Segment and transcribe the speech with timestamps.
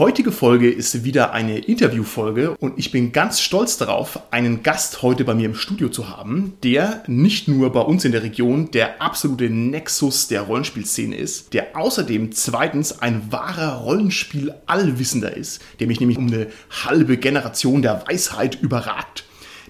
[0.00, 5.26] Heutige Folge ist wieder eine Interviewfolge und ich bin ganz stolz darauf, einen Gast heute
[5.26, 9.02] bei mir im Studio zu haben, der nicht nur bei uns in der Region der
[9.02, 16.16] absolute Nexus der Rollenspielszene ist, der außerdem zweitens ein wahrer Rollenspiel-Allwissender ist, der mich nämlich
[16.16, 19.24] um eine halbe Generation der Weisheit überragt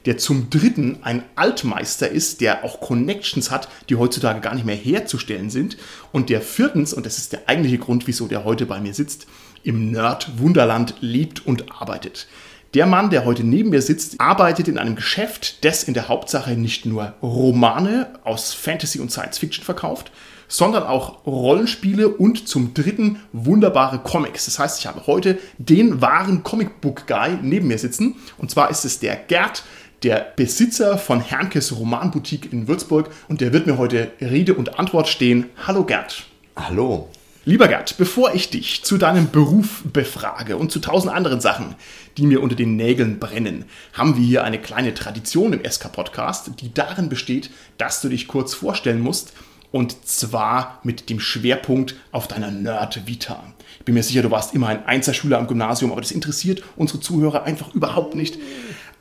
[0.06, 4.76] der zum Dritten ein Altmeister ist, der auch Connections hat, die heutzutage gar nicht mehr
[4.76, 5.76] herzustellen sind.
[6.12, 9.26] Und der viertens, und das ist der eigentliche Grund, wieso der heute bei mir sitzt,
[9.62, 12.26] im Nerd-Wunderland lebt und arbeitet.
[12.74, 16.52] Der Mann, der heute neben mir sitzt, arbeitet in einem Geschäft, das in der Hauptsache
[16.52, 20.12] nicht nur Romane aus Fantasy und Science Fiction verkauft,
[20.46, 24.44] sondern auch Rollenspiele und zum dritten wunderbare Comics.
[24.44, 28.16] Das heißt, ich habe heute den wahren Comicbook-Guy neben mir sitzen.
[28.38, 29.64] Und zwar ist es der Gerd,
[30.02, 33.10] der Besitzer von Hernkes Romanboutique in Würzburg.
[33.28, 35.46] Und der wird mir heute Rede und Antwort stehen.
[35.66, 36.24] Hallo Gerd.
[36.56, 37.08] Hallo.
[37.46, 41.74] Lieber Gerd, bevor ich dich zu deinem Beruf befrage und zu tausend anderen Sachen,
[42.18, 46.74] die mir unter den Nägeln brennen, haben wir hier eine kleine Tradition im SK-Podcast, die
[46.74, 49.32] darin besteht, dass du dich kurz vorstellen musst
[49.72, 53.42] und zwar mit dem Schwerpunkt auf deiner Nerd-Vita.
[53.78, 57.00] Ich bin mir sicher, du warst immer ein Einzelschüler am Gymnasium, aber das interessiert unsere
[57.00, 58.36] Zuhörer einfach überhaupt nicht.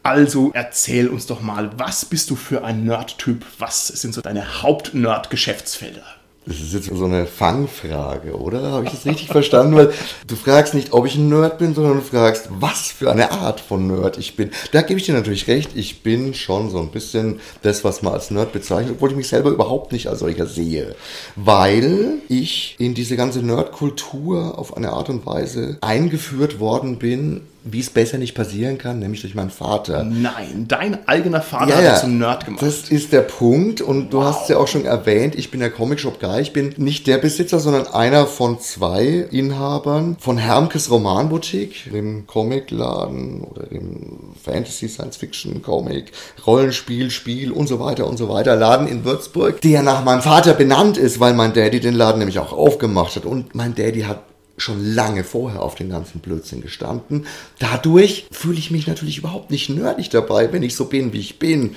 [0.01, 3.45] Also erzähl uns doch mal, was bist du für ein Nerd-Typ?
[3.57, 6.18] Was sind so deine Haupt-Nerd-Geschäftsfelder?
[6.49, 8.71] Das ist jetzt so eine Fangfrage, oder?
[8.71, 9.75] Habe ich das richtig verstanden?
[9.75, 9.93] Weil
[10.25, 13.59] du fragst nicht, ob ich ein Nerd bin, sondern du fragst, was für eine Art
[13.59, 14.49] von Nerd ich bin.
[14.71, 15.69] Da gebe ich dir natürlich recht.
[15.75, 19.27] Ich bin schon so ein bisschen das, was man als Nerd bezeichnet, obwohl ich mich
[19.27, 20.95] selber überhaupt nicht als solcher sehe.
[21.35, 27.81] Weil ich in diese ganze Nerdkultur auf eine Art und Weise eingeführt worden bin, wie
[27.81, 30.03] es besser nicht passieren kann, nämlich durch meinen Vater.
[30.03, 31.91] Nein, dein eigener Vater Ja, hat ja.
[31.91, 32.61] dich zum Nerd gemacht.
[32.61, 35.69] Das ist der Punkt und du hast es ja auch schon erwähnt, ich bin der
[35.69, 36.41] Comic Shop Guy.
[36.41, 43.41] Ich bin nicht der Besitzer, sondern einer von zwei Inhabern von Hermkes Romanboutique, dem Comicladen
[43.41, 46.11] oder dem Fantasy Science Fiction Comic,
[46.47, 50.53] Rollenspiel, Spiel und so weiter und so weiter Laden in Würzburg, der nach meinem Vater
[50.53, 54.21] benannt ist, weil mein Daddy den Laden nämlich auch aufgemacht hat und mein Daddy hat
[54.61, 57.25] schon lange vorher auf den ganzen Blödsinn gestanden.
[57.59, 61.39] Dadurch fühle ich mich natürlich überhaupt nicht nerdig dabei, wenn ich so bin, wie ich
[61.39, 61.75] bin.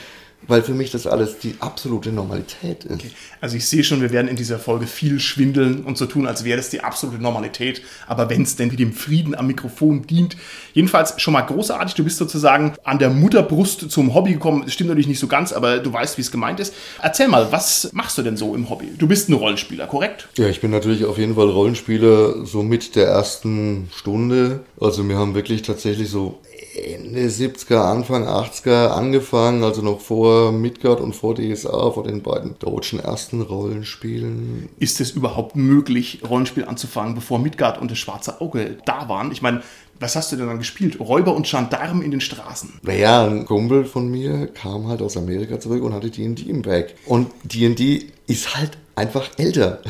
[0.49, 3.03] Weil für mich das alles die absolute Normalität ist.
[3.41, 6.45] Also ich sehe schon, wir werden in dieser Folge viel schwindeln und so tun, als
[6.45, 7.83] wäre das die absolute Normalität.
[8.07, 10.37] Aber wenn es denn wie dem Frieden am Mikrofon dient.
[10.75, 11.95] Jedenfalls schon mal großartig.
[11.95, 14.63] Du bist sozusagen an der Mutterbrust zum Hobby gekommen.
[14.65, 16.75] Das stimmt natürlich nicht so ganz, aber du weißt, wie es gemeint ist.
[17.01, 18.93] Erzähl mal, was machst du denn so im Hobby?
[18.97, 20.29] Du bist ein Rollenspieler, korrekt?
[20.37, 24.61] Ja, ich bin natürlich auf jeden Fall Rollenspieler so mit der ersten Stunde.
[24.81, 26.41] Also wir haben wirklich tatsächlich so
[26.75, 32.59] Ende 70er, Anfang 80er angefangen, also noch vor Midgard und vor DSA, vor den beiden
[32.59, 34.69] deutschen ersten Rollenspielen.
[34.79, 39.33] Ist es überhaupt möglich, Rollenspiel anzufangen, bevor Midgard und das Schwarze Auge da waren?
[39.33, 39.63] Ich meine,
[40.01, 40.99] was hast du denn dann gespielt?
[40.99, 42.81] Räuber und Gendarmen in den Straßen.
[42.83, 46.95] Naja, ein Kumpel von mir kam halt aus Amerika zurück und hatte D&D im Bag.
[47.07, 49.81] Und D&D ist halt einfach älter.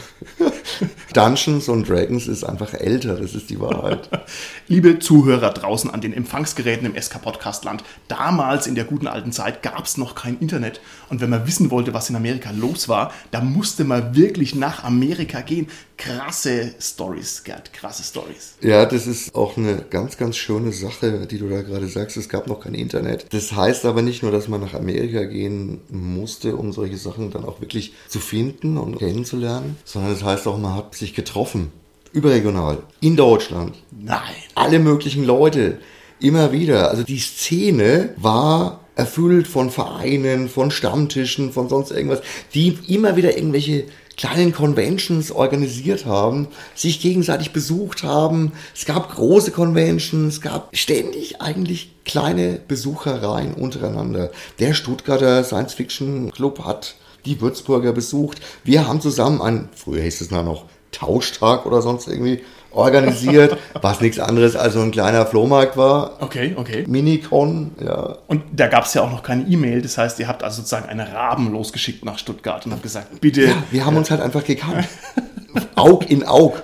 [1.14, 4.08] Dungeons und Dragons ist einfach älter, das ist die Wahrheit.
[4.68, 9.84] Liebe Zuhörer draußen an den Empfangsgeräten im SK-Podcast-Land, damals in der guten alten Zeit gab
[9.84, 10.80] es noch kein Internet.
[11.08, 14.84] Und wenn man wissen wollte, was in Amerika los war, da musste man wirklich nach
[14.84, 15.68] Amerika gehen.
[15.98, 18.54] Krasse Stories, Gerd, krasse Stories.
[18.60, 22.16] Ja, das ist auch eine ganz, ganz schöne Sache, die du da gerade sagst.
[22.16, 23.26] Es gab noch kein Internet.
[23.30, 27.44] Das heißt aber nicht nur, dass man nach Amerika gehen musste, um solche Sachen dann
[27.44, 31.72] auch wirklich zu finden und kennenzulernen, sondern das heißt auch, man hat sich getroffen.
[32.12, 32.78] Überregional.
[33.00, 33.76] In Deutschland.
[33.90, 34.20] Nein.
[34.54, 35.78] Alle möglichen Leute.
[36.20, 36.90] Immer wieder.
[36.90, 42.20] Also die Szene war erfüllt von Vereinen, von Stammtischen, von sonst irgendwas,
[42.54, 43.86] die immer wieder irgendwelche
[44.16, 48.52] kleinen Conventions organisiert haben, sich gegenseitig besucht haben.
[48.75, 54.31] Es gab große Conventions, es gab ständig eigentlich kleine Besuchereien untereinander.
[54.58, 58.40] Der Stuttgarter Science Fiction Club hat die Würzburger besucht.
[58.64, 64.19] Wir haben zusammen einen, früher hieß es noch Tauschtag oder sonst irgendwie organisiert, was nichts
[64.19, 66.16] anderes als so ein kleiner Flohmarkt war.
[66.20, 66.84] Okay, okay.
[66.86, 68.19] Minicon, ja.
[68.26, 69.82] Und da gab es ja auch noch keine E-Mail.
[69.82, 73.44] Das heißt, ihr habt also sozusagen eine Raben losgeschickt nach Stuttgart und habt gesagt, bitte.
[73.46, 74.86] Ja, wir haben uns halt einfach gekannt.
[75.75, 76.62] Aug in Aug.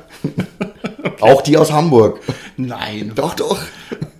[1.21, 2.21] Auch die aus Hamburg.
[2.57, 3.13] Nein.
[3.15, 3.59] Doch, doch.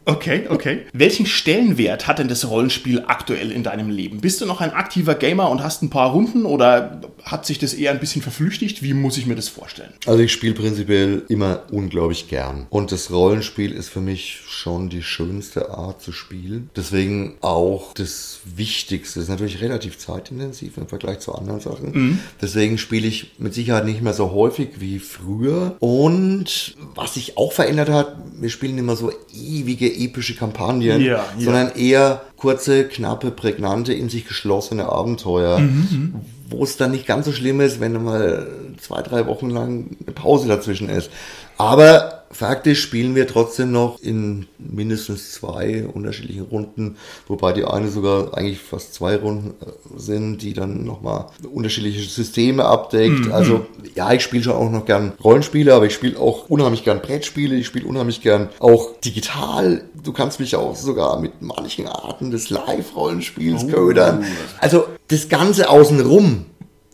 [0.09, 0.87] Okay, okay.
[0.95, 4.23] Welchen Stellenwert hat denn das Rollenspiel aktuell in deinem Leben?
[4.23, 7.75] Bist du noch ein aktiver Gamer und hast ein paar Runden oder hat sich das
[7.75, 8.83] eher ein bisschen verflüchtigt?
[8.83, 9.93] Wie muss ich mir das vorstellen?
[10.07, 12.67] Also ich spiele prinzipiell immer unglaublich gern.
[12.71, 16.71] Und das Rollenspiel ist für mich schon die schönste Art zu spielen.
[16.75, 19.21] Deswegen auch das Wichtigste.
[19.21, 21.93] ist natürlich relativ zeitintensiv im Vergleich zu anderen Sachen.
[21.93, 22.19] Mhm.
[22.41, 25.77] Deswegen spiele ich mit Sicherheit nicht mehr so häufig wie früher.
[25.81, 31.25] Und was sich auch verändert hat, wir spielen immer so ewige epische Kampagnen, ja, ja.
[31.39, 36.15] sondern eher kurze, knappe, prägnante, in sich geschlossene Abenteuer, mhm, mhm,
[36.51, 38.49] wo es dann nicht ganz so schlimm ist, wenn mal
[38.81, 41.11] zwei, drei Wochen lang eine Pause dazwischen ist.
[41.59, 46.97] Aber faktisch spielen wir trotzdem noch in mindestens zwei unterschiedlichen Runden,
[47.27, 52.65] wobei die eine sogar eigentlich fast zwei Runden äh, sind, die dann nochmal unterschiedliche Systeme
[52.65, 53.27] abdeckt.
[53.27, 53.33] Mhm.
[53.33, 57.01] Also ja, ich spiele schon auch noch gern Rollenspiele, aber ich spiele auch unheimlich gern
[57.01, 59.83] Brettspiele, ich spiele unheimlich gern auch digital.
[60.03, 63.69] Du kannst mich auch sogar mit manchen Arten des Live-Rollenspiels oh.
[63.69, 64.25] ködern.
[64.61, 66.45] Also das Ganze außenrum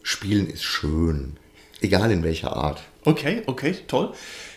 [0.03, 1.37] spielen ist schön.
[1.81, 2.83] Egal in welcher Art.
[3.05, 4.13] Okay, okay, toll.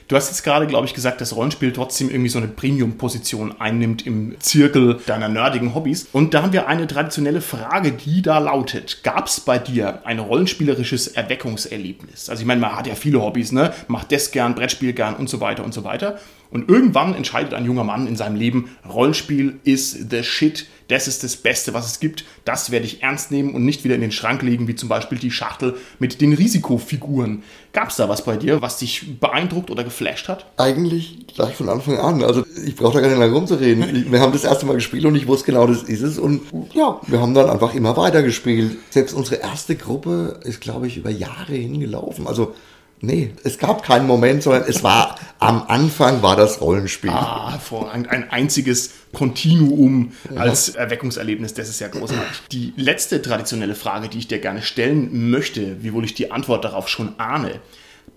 [0.08, 4.08] Du hast jetzt gerade, glaube ich, gesagt, dass Rollenspiel trotzdem irgendwie so eine Premium-Position einnimmt
[4.08, 6.08] im Zirkel deiner nerdigen Hobbys.
[6.14, 10.20] Und da haben wir eine traditionelle Frage, die da lautet: Gab es bei dir ein
[10.20, 12.30] rollenspielerisches Erweckungserlebnis?
[12.30, 13.74] Also, ich meine, man hat ja viele Hobbys, ne?
[13.90, 16.20] Macht das gern, Brettspiel gern und so weiter und so weiter.
[16.50, 21.24] Und irgendwann entscheidet ein junger Mann in seinem Leben, Rollenspiel ist the shit, das ist
[21.24, 24.12] das Beste, was es gibt, das werde ich ernst nehmen und nicht wieder in den
[24.12, 27.44] Schrank legen, wie zum Beispiel die Schachtel mit den Risikofiguren.
[27.74, 30.46] Gab es da was bei dir, was dich beeindruckt oder geflasht hat?
[30.58, 32.24] Eigentlich gleich von Anfang an.
[32.24, 34.12] Also ich brauche da gar nicht lange rumzureden.
[34.12, 36.18] Wir haben das erste Mal gespielt und ich wusste genau, das ist es.
[36.18, 36.42] Und
[36.74, 38.78] ja, wir haben dann einfach immer weiter gespielt.
[38.90, 42.28] Selbst unsere erste Gruppe ist, glaube ich, über Jahre hingelaufen.
[42.28, 42.56] Also
[43.00, 47.12] Nee, es gab keinen Moment, sondern es war am Anfang war das Rollenspiel.
[47.12, 48.10] Ah, hervorragend.
[48.10, 52.48] Ein einziges Kontinuum als Erweckungserlebnis, das ist ja großartig.
[52.52, 56.90] Die letzte traditionelle Frage, die ich dir gerne stellen möchte, wiewohl ich die Antwort darauf
[56.90, 57.60] schon ahne.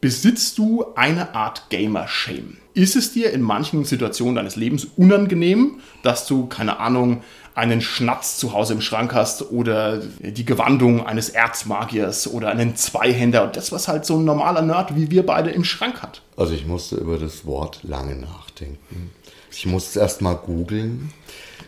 [0.00, 2.56] Besitzt du eine Art Gamer-Shame?
[2.72, 7.22] Ist es dir in manchen Situationen deines Lebens unangenehm, dass du, keine Ahnung,
[7.54, 13.44] einen Schnatz zu Hause im Schrank hast oder die Gewandung eines Erzmagiers oder einen Zweihänder
[13.44, 16.22] und das, was halt so ein normaler Nerd wie wir beide im Schrank hat.
[16.37, 19.10] Also ich musste über das Wort lange nachdenken.
[19.50, 21.12] Ich musste erst mal googeln.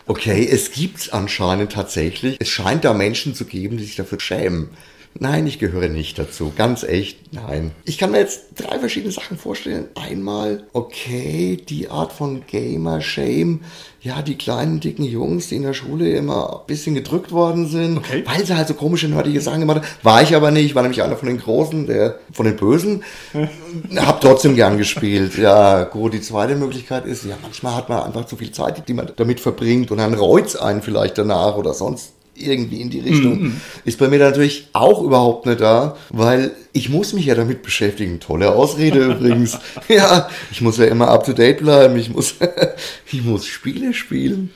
[0.07, 4.71] Okay, es gibt anscheinend tatsächlich, es scheint da Menschen zu geben, die sich dafür schämen.
[5.19, 6.53] Nein, ich gehöre nicht dazu.
[6.57, 7.73] Ganz echt, nein.
[7.85, 9.89] Ich kann mir jetzt drei verschiedene Sachen vorstellen.
[9.95, 13.61] Einmal, okay, die Art von Gamer-Shame.
[14.01, 17.99] Ja, die kleinen, dicken Jungs, die in der Schule immer ein bisschen gedrückt worden sind,
[17.99, 18.25] okay.
[18.27, 19.87] weil sie halt so komische, nerdige Sachen gemacht haben.
[20.03, 23.05] War ich aber nicht, war nämlich einer von den Großen, der von den Bösen.
[23.97, 25.39] Hab trotzdem gern gespielt.
[25.39, 28.95] Ja, gut, die zweite Möglichkeit ist, ja, manchmal hat man einfach zu viel Zeit, die
[28.95, 32.13] man damit verbringt und dann reut's einen vielleicht danach oder sonst
[32.45, 33.43] irgendwie in die Richtung.
[33.43, 33.61] Mhm.
[33.85, 38.21] Ist bei mir natürlich auch überhaupt nicht da, weil ich muss mich ja damit beschäftigen.
[38.21, 39.59] Tolle Ausrede übrigens.
[39.89, 41.97] Ja, ich muss ja immer up to date bleiben.
[41.97, 42.37] Ich muss,
[43.13, 44.51] ich muss Spiele spielen.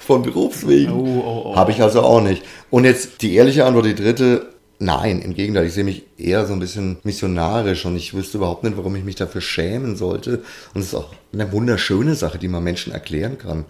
[0.00, 0.92] Von Berufswegen.
[0.92, 1.56] Oh, oh, oh.
[1.56, 2.42] Habe ich also auch nicht.
[2.70, 4.46] Und jetzt die ehrliche Antwort, die dritte.
[4.82, 8.64] Nein, im Gegenteil, ich sehe mich eher so ein bisschen missionarisch und ich wüsste überhaupt
[8.64, 10.42] nicht, warum ich mich dafür schämen sollte.
[10.72, 13.66] Und es ist auch eine wunderschöne Sache, die man Menschen erklären kann.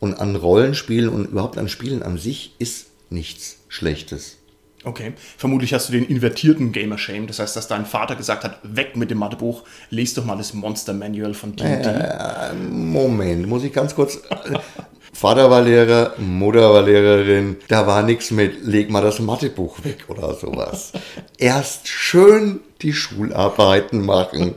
[0.00, 4.38] Und an Rollenspielen und überhaupt an Spielen an sich ist nichts Schlechtes.
[4.84, 8.58] Okay, vermutlich hast du den invertierten Gamer Shame, das heißt, dass dein Vater gesagt hat,
[8.62, 11.88] weg mit dem Mathebuch, lest doch mal das Monster Manual von D&D.
[11.88, 14.16] Äh, Moment, muss ich ganz kurz...
[14.16, 14.58] Äh,
[15.14, 20.06] Vater war Lehrer, Mutter war Lehrerin, da war nichts mit, leg mal das Mathebuch weg
[20.08, 20.92] oder sowas.
[21.38, 24.56] Erst schön die Schularbeiten machen.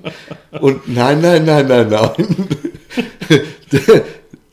[0.60, 2.38] Und nein, nein, nein, nein, nein.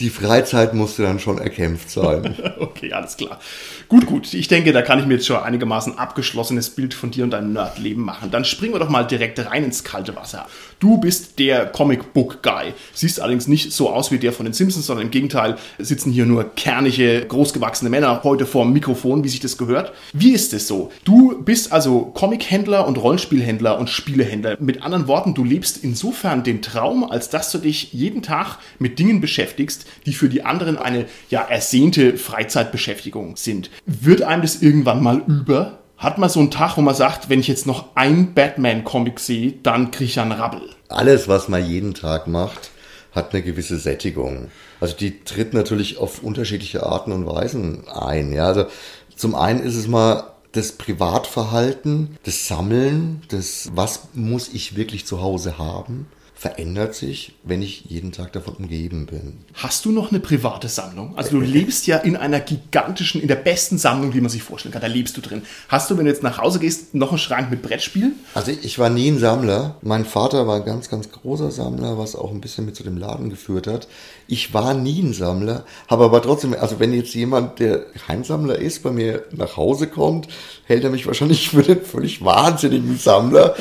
[0.04, 2.37] Die Freizeit musste dann schon erkämpft sein.
[2.61, 3.40] okay, alles klar.
[3.88, 4.34] Gut, gut.
[4.34, 7.54] Ich denke, da kann ich mir jetzt schon einigermaßen abgeschlossenes Bild von dir und deinem
[7.54, 8.30] Nerdleben machen.
[8.30, 10.46] Dann springen wir doch mal direkt rein ins kalte Wasser.
[10.78, 12.75] Du bist der Comic Book Guy.
[12.92, 16.26] Siehst allerdings nicht so aus wie der von den Simpsons, sondern im Gegenteil sitzen hier
[16.26, 19.94] nur kernige, großgewachsene Männer heute vor dem Mikrofon, wie sich das gehört.
[20.12, 20.92] Wie ist es so?
[21.04, 24.58] Du bist also Comichändler und Rollenspielhändler und Spielehändler.
[24.61, 28.99] Mit anderen Worten, du lebst insofern den Traum, als dass du dich jeden Tag mit
[28.99, 33.70] Dingen beschäftigst, die für die anderen eine ja ersehnte Freizeitbeschäftigung sind.
[33.86, 35.78] Wird einem das irgendwann mal über?
[35.96, 39.54] Hat man so einen Tag, wo man sagt, wenn ich jetzt noch ein Batman-Comic sehe,
[39.62, 40.62] dann kriege ich einen Rabbel?
[40.88, 42.70] Alles, was man jeden Tag macht,
[43.12, 44.50] hat eine gewisse Sättigung.
[44.80, 48.32] Also die tritt natürlich auf unterschiedliche Arten und Weisen ein.
[48.32, 48.66] Ja, also
[49.14, 55.20] zum einen ist es mal das Privatverhalten, das Sammeln, das was muss ich wirklich zu
[55.20, 56.06] Hause haben
[56.44, 59.38] verändert sich, wenn ich jeden Tag davon umgeben bin.
[59.54, 61.16] Hast du noch eine private Sammlung?
[61.16, 64.70] Also du lebst ja in einer gigantischen, in der besten Sammlung, die man sich vorstellen
[64.70, 64.82] kann.
[64.82, 65.40] Da lebst du drin.
[65.70, 68.16] Hast du, wenn du jetzt nach Hause gehst, noch einen Schrank mit Brettspielen?
[68.34, 69.76] Also ich war nie ein Sammler.
[69.80, 72.98] Mein Vater war ein ganz, ganz großer Sammler, was auch ein bisschen mit zu dem
[72.98, 73.88] Laden geführt hat.
[74.26, 78.58] Ich war nie ein Sammler, habe aber trotzdem, also wenn jetzt jemand, der kein Sammler
[78.58, 80.28] ist, bei mir nach Hause kommt,
[80.64, 83.54] hält er mich wahrscheinlich für den völlig wahnsinnigen Sammler.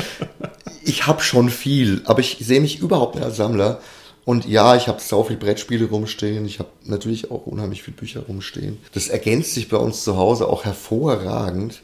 [0.86, 3.80] Ich habe schon viel, aber ich sehe mich überhaupt nicht als Sammler.
[4.26, 6.46] Und ja, ich habe so viel Brettspiele rumstehen.
[6.46, 8.78] Ich habe natürlich auch unheimlich viele Bücher rumstehen.
[8.94, 11.82] Das ergänzt sich bei uns zu Hause auch hervorragend,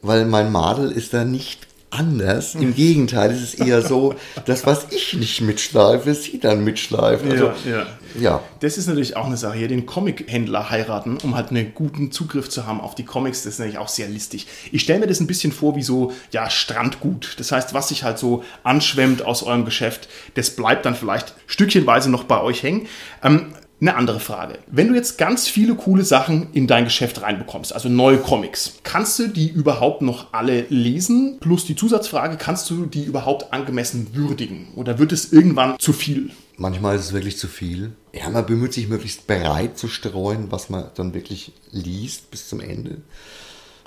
[0.00, 2.54] weil mein Madel ist da nicht anders.
[2.54, 4.14] Im Gegenteil, es ist eher so,
[4.46, 7.30] dass was ich nicht mitschleife, sie dann mitschleifen.
[7.30, 7.86] Also, ja, ja.
[8.20, 8.42] ja.
[8.60, 12.48] Das ist natürlich auch eine Sache hier, den Comic-Händler heiraten, um halt einen guten Zugriff
[12.48, 13.42] zu haben auf die Comics.
[13.42, 14.46] Das ist natürlich auch sehr listig.
[14.72, 17.34] Ich stelle mir das ein bisschen vor wie so, ja, Strandgut.
[17.38, 22.10] Das heißt, was sich halt so anschwemmt aus eurem Geschäft, das bleibt dann vielleicht stückchenweise
[22.10, 22.86] noch bei euch hängen.
[23.22, 24.58] Ähm, eine andere Frage.
[24.66, 29.18] Wenn du jetzt ganz viele coole Sachen in dein Geschäft reinbekommst, also neue Comics, kannst
[29.18, 31.38] du die überhaupt noch alle lesen?
[31.40, 34.68] Plus die Zusatzfrage, kannst du die überhaupt angemessen würdigen?
[34.76, 36.30] Oder wird es irgendwann zu viel?
[36.56, 37.92] Manchmal ist es wirklich zu viel.
[38.12, 42.60] Ja, man bemüht sich möglichst bereit zu streuen, was man dann wirklich liest bis zum
[42.60, 42.98] Ende.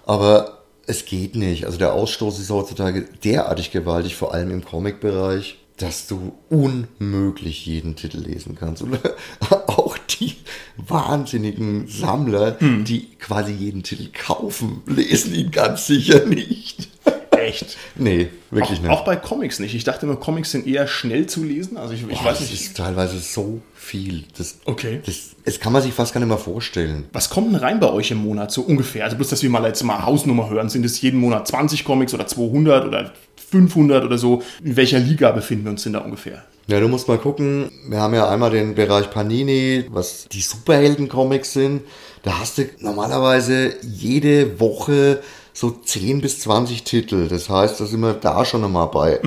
[0.06, 1.66] Aber es geht nicht.
[1.66, 7.96] Also der Ausstoß ist heutzutage derartig gewaltig, vor allem im Comic-Bereich dass du unmöglich jeden
[7.96, 8.82] Titel lesen kannst.
[8.82, 9.00] Und
[9.68, 10.36] auch die
[10.78, 12.84] wahnsinnigen Sammler, hm.
[12.84, 16.90] die quasi jeden Titel kaufen, lesen ihn ganz sicher nicht.
[17.32, 17.78] Echt?
[17.96, 18.92] Nee, wirklich auch, nicht.
[18.92, 19.76] Auch bei Comics nicht.
[19.76, 21.76] Ich dachte immer, Comics sind eher schnell zu lesen.
[21.78, 22.62] Also ich, ich Boah, weiß das nicht.
[22.62, 24.24] ist teilweise so viel.
[24.38, 25.02] Das, Okay.
[25.06, 27.06] das, das kann man sich fast gar nicht mehr vorstellen.
[27.12, 29.04] Was kommt denn rein bei euch im Monat so ungefähr?
[29.04, 30.70] Also bloß, dass wir mal jetzt mal Hausnummer hören.
[30.70, 33.12] Sind es jeden Monat 20 Comics oder 200 oder
[33.54, 34.42] 500 oder so?
[34.64, 36.44] In welcher Liga befinden wir uns denn da ungefähr?
[36.66, 37.70] Ja, du musst mal gucken.
[37.88, 41.82] Wir haben ja einmal den Bereich Panini, was die Superhelden-Comics sind.
[42.24, 45.22] Da hast du normalerweise jede Woche
[45.54, 47.28] so 10 bis 20 Titel.
[47.28, 49.20] Das heißt, da sind wir da schon nochmal bei.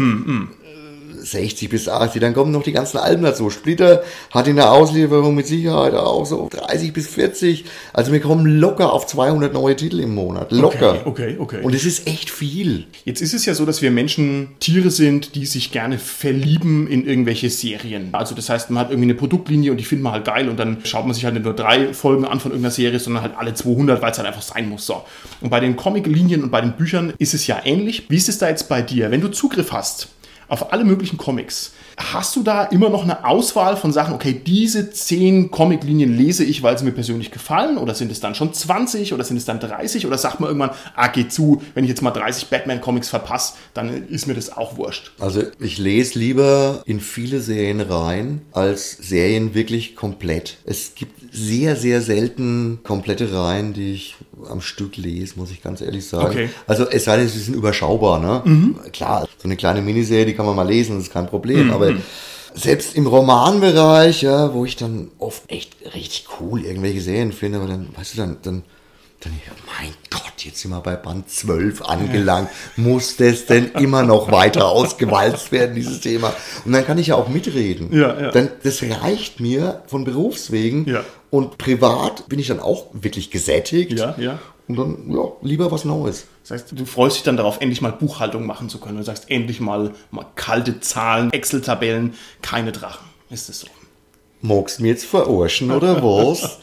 [1.30, 3.50] 60 bis 80, dann kommen noch die ganzen Alben dazu.
[3.50, 7.64] Splitter hat in der Auslieferung mit Sicherheit auch so 30 bis 40.
[7.92, 10.52] Also wir kommen locker auf 200 neue Titel im Monat.
[10.52, 11.02] Locker.
[11.04, 11.60] Okay, okay, okay.
[11.62, 12.86] Und es ist echt viel.
[13.04, 17.06] Jetzt ist es ja so, dass wir Menschen Tiere sind, die sich gerne verlieben in
[17.06, 18.10] irgendwelche Serien.
[18.12, 20.58] Also das heißt, man hat irgendwie eine Produktlinie und die findet man halt geil und
[20.58, 23.34] dann schaut man sich halt nicht nur drei Folgen an von irgendeiner Serie, sondern halt
[23.36, 24.86] alle 200, weil es halt einfach sein muss.
[24.86, 25.02] So.
[25.40, 28.04] Und bei den Comic-Linien und bei den Büchern ist es ja ähnlich.
[28.08, 29.10] Wie ist es da jetzt bei dir?
[29.10, 30.08] Wenn du Zugriff hast
[30.48, 34.90] auf alle möglichen Comics, hast du da immer noch eine Auswahl von Sachen, okay, diese
[34.90, 37.78] zehn Comiclinien lese ich, weil sie mir persönlich gefallen?
[37.78, 40.06] Oder sind es dann schon 20 oder sind es dann 30?
[40.06, 44.08] Oder sagt man irgendwann, ah, geh zu, wenn ich jetzt mal 30 Batman-Comics verpasse, dann
[44.08, 45.12] ist mir das auch wurscht.
[45.18, 50.58] Also ich lese lieber in viele Serien rein, als Serien wirklich komplett.
[50.64, 54.16] Es gibt sehr, sehr selten komplette Reihen, die ich
[54.50, 56.26] am Stück lese, muss ich ganz ehrlich sagen.
[56.26, 56.50] Okay.
[56.66, 58.18] Also es sei denn, sie sind überschaubar.
[58.20, 58.74] Ne?
[58.92, 61.70] Klar, so eine kleine Miniserie, die kann man mal lesen, das ist kein Problem.
[61.72, 61.85] Aber
[62.54, 67.68] selbst im Romanbereich, ja, wo ich dann oft echt richtig cool irgendwelche Serien finde, aber
[67.68, 68.62] dann, weißt du, dann, dann,
[69.20, 72.48] dann, ja, mein Gott, jetzt sind wir bei Band 12 angelangt.
[72.76, 76.34] Muss das denn immer noch weiter ausgewalzt werden, dieses Thema?
[76.64, 77.92] Und dann kann ich ja auch mitreden.
[77.92, 78.30] Ja, ja.
[78.30, 80.86] Dann, das reicht mir von Berufswegen.
[80.86, 81.04] Ja.
[81.30, 83.98] Und privat bin ich dann auch wirklich gesättigt.
[83.98, 84.38] Ja, ja.
[84.68, 86.24] Und dann, ja, lieber was Neues.
[86.46, 88.98] Das heißt, du freust dich dann darauf, endlich mal Buchhaltung machen zu können.
[88.98, 93.04] Du sagst, endlich mal, mal kalte Zahlen, Excel-Tabellen, keine Drachen.
[93.30, 93.66] Ist das so?
[94.46, 96.58] Magst du mir jetzt verarschen oder was?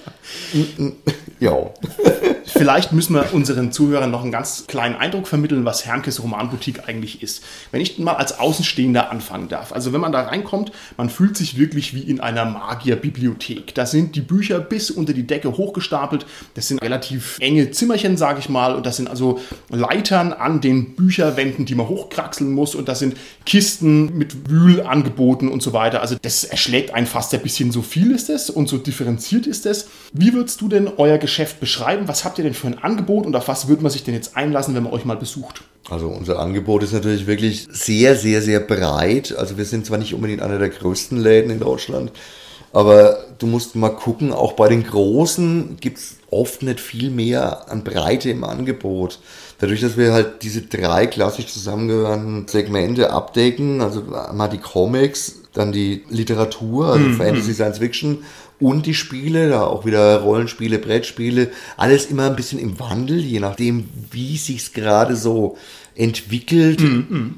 [1.40, 1.70] ja.
[2.46, 7.22] Vielleicht müssen wir unseren Zuhörern noch einen ganz kleinen Eindruck vermitteln, was Hermkes Romanboutique eigentlich
[7.22, 7.44] ist.
[7.72, 9.74] Wenn ich mal als Außenstehender anfangen darf.
[9.74, 13.74] Also wenn man da reinkommt, man fühlt sich wirklich wie in einer Magierbibliothek.
[13.75, 16.25] Da sind die Bücher bis unter die Decke hochgestapelt.
[16.54, 18.75] Das sind relativ enge Zimmerchen, sage ich mal.
[18.75, 22.75] Und das sind also Leitern an den Bücherwänden, die man hochkraxeln muss.
[22.75, 26.02] Und das sind Kisten mit Wühlangeboten und so weiter.
[26.02, 27.72] Also das erschlägt einen fast ein bisschen.
[27.74, 29.88] So viel ist es und so differenziert ist es.
[30.13, 32.08] Wie würdest du denn euer Geschäft beschreiben?
[32.08, 34.38] Was habt ihr denn für ein Angebot und auf was würde man sich denn jetzt
[34.38, 35.63] einlassen, wenn man euch mal besucht?
[35.89, 39.36] Also unser Angebot ist natürlich wirklich sehr, sehr, sehr breit.
[39.36, 42.12] Also wir sind zwar nicht unbedingt einer der größten Läden in Deutschland,
[42.74, 47.72] aber du musst mal gucken, auch bei den Großen gibt es oft nicht viel mehr
[47.72, 49.18] an Breite im Angebot.
[49.60, 55.72] Dadurch, dass wir halt diese drei klassisch zusammengehörenden Segmente abdecken, also mal die Comics, dann
[55.72, 58.20] die Literatur, also Fantasy, Science Fiction
[58.60, 63.40] und die Spiele, da auch wieder Rollenspiele, Brettspiele, alles immer ein bisschen im Wandel, je
[63.40, 65.58] nachdem, wie sich's gerade so
[65.96, 66.82] entwickelt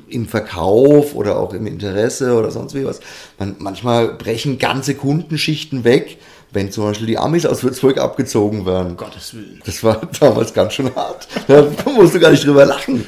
[0.08, 3.02] im Verkauf oder auch im Interesse oder sonst wie was.
[3.38, 6.20] Man, manchmal brechen ganze Kundenschichten weg,
[6.54, 8.92] wenn zum Beispiel die Amis aus Würzburg abgezogen werden.
[8.92, 9.62] Um Gottes Willen.
[9.66, 11.28] Das war damals ganz schön hart.
[11.48, 13.04] Da musst du gar nicht drüber lachen.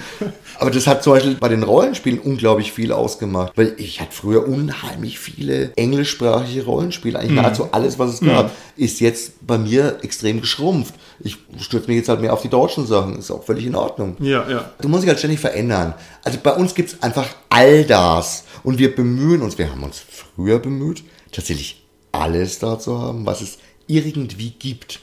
[0.59, 3.53] Aber das hat zum Beispiel bei den Rollenspielen unglaublich viel ausgemacht.
[3.55, 7.19] Weil ich hatte früher unheimlich viele englischsprachige Rollenspiele.
[7.19, 10.95] Eigentlich nahezu alles, was es gab, ist jetzt bei mir extrem geschrumpft.
[11.19, 13.17] Ich stürze mich jetzt halt mehr auf die deutschen Sachen.
[13.17, 14.17] Ist auch völlig in Ordnung.
[14.19, 14.71] Ja, ja.
[14.81, 15.93] Du musst dich halt ständig verändern.
[16.23, 18.45] Also bei uns gibt's einfach all das.
[18.63, 23.41] Und wir bemühen uns, wir haben uns früher bemüht, tatsächlich alles da zu haben, was
[23.41, 24.99] es irgendwie gibt.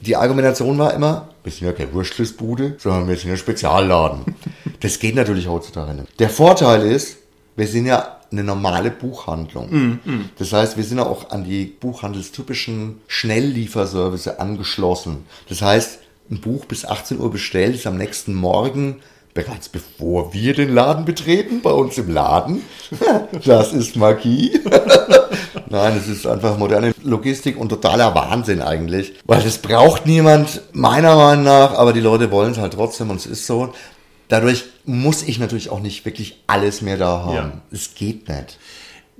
[0.00, 4.36] Die Argumentation war immer, wir sind ja keine Wurstschlussbude, sondern wir sind ein Spezialladen.
[4.80, 6.18] das geht natürlich heutzutage nicht.
[6.20, 7.18] Der Vorteil ist,
[7.56, 9.98] wir sind ja eine normale Buchhandlung.
[10.38, 15.24] Das heißt, wir sind ja auch an die buchhandelstypischen Schnelllieferservice angeschlossen.
[15.48, 18.96] Das heißt, ein Buch bis 18 Uhr bestellt ist am nächsten Morgen
[19.34, 22.62] bereits bevor wir den Laden betreten, bei uns im Laden.
[23.44, 24.58] Das ist Magie.
[25.70, 29.14] Nein, es ist einfach moderne Logistik und totaler Wahnsinn eigentlich.
[29.26, 33.16] Weil das braucht niemand, meiner Meinung nach, aber die Leute wollen es halt trotzdem und
[33.16, 33.72] es ist so.
[34.28, 37.34] Dadurch muss ich natürlich auch nicht wirklich alles mehr da haben.
[37.34, 37.52] Ja.
[37.70, 38.58] Es geht nicht.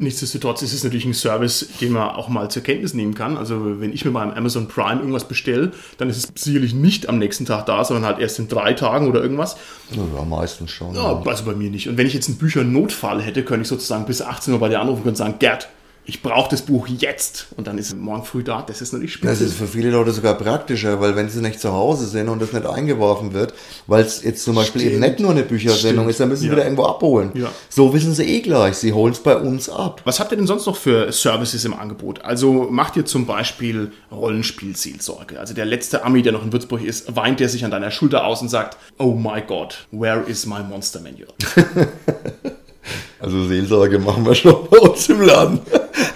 [0.00, 3.36] Nichtsdestotrotz ist es natürlich ein Service, den man auch mal zur Kenntnis nehmen kann.
[3.36, 7.18] Also wenn ich mir beim Amazon Prime irgendwas bestelle, dann ist es sicherlich nicht am
[7.18, 9.56] nächsten Tag da, sondern halt erst in drei Tagen oder irgendwas.
[9.90, 10.94] Ja, meistens schon.
[10.94, 11.88] Ja, also bei mir nicht.
[11.88, 14.78] Und wenn ich jetzt einen Büchernotfall hätte, könnte ich sozusagen bis 18 Uhr bei dir
[14.78, 15.68] anrufen und sagen, Gerd,
[16.10, 17.48] ich brauche das Buch jetzt.
[17.58, 18.62] Und dann ist es morgen früh da.
[18.62, 19.44] Das ist natürlich Das spitze.
[19.44, 22.54] ist für viele Leute sogar praktischer, weil wenn sie nicht zu Hause sind und das
[22.54, 23.52] nicht eingeworfen wird,
[23.86, 24.94] weil es jetzt zum Beispiel Stimmt.
[24.94, 26.10] eben nicht nur eine Büchersendung Stimmt.
[26.10, 26.52] ist, dann müssen sie Ja.
[26.54, 27.30] wieder irgendwo abholen.
[27.34, 27.50] Ja.
[27.68, 30.00] So wissen sie eh gleich, sie holen es bei uns ab.
[30.04, 32.22] Was habt ihr denn sonst noch für Services im Angebot?
[32.24, 35.38] Also macht ihr zum Beispiel Rollenspielseelsorge?
[35.38, 38.24] Also der letzte Ami, der noch in Würzburg ist, weint der sich an deiner Schulter
[38.24, 41.34] aus und sagt, oh my God, where is my monster manual?
[43.20, 45.60] Also Seelsorge machen wir schon bei uns im Laden.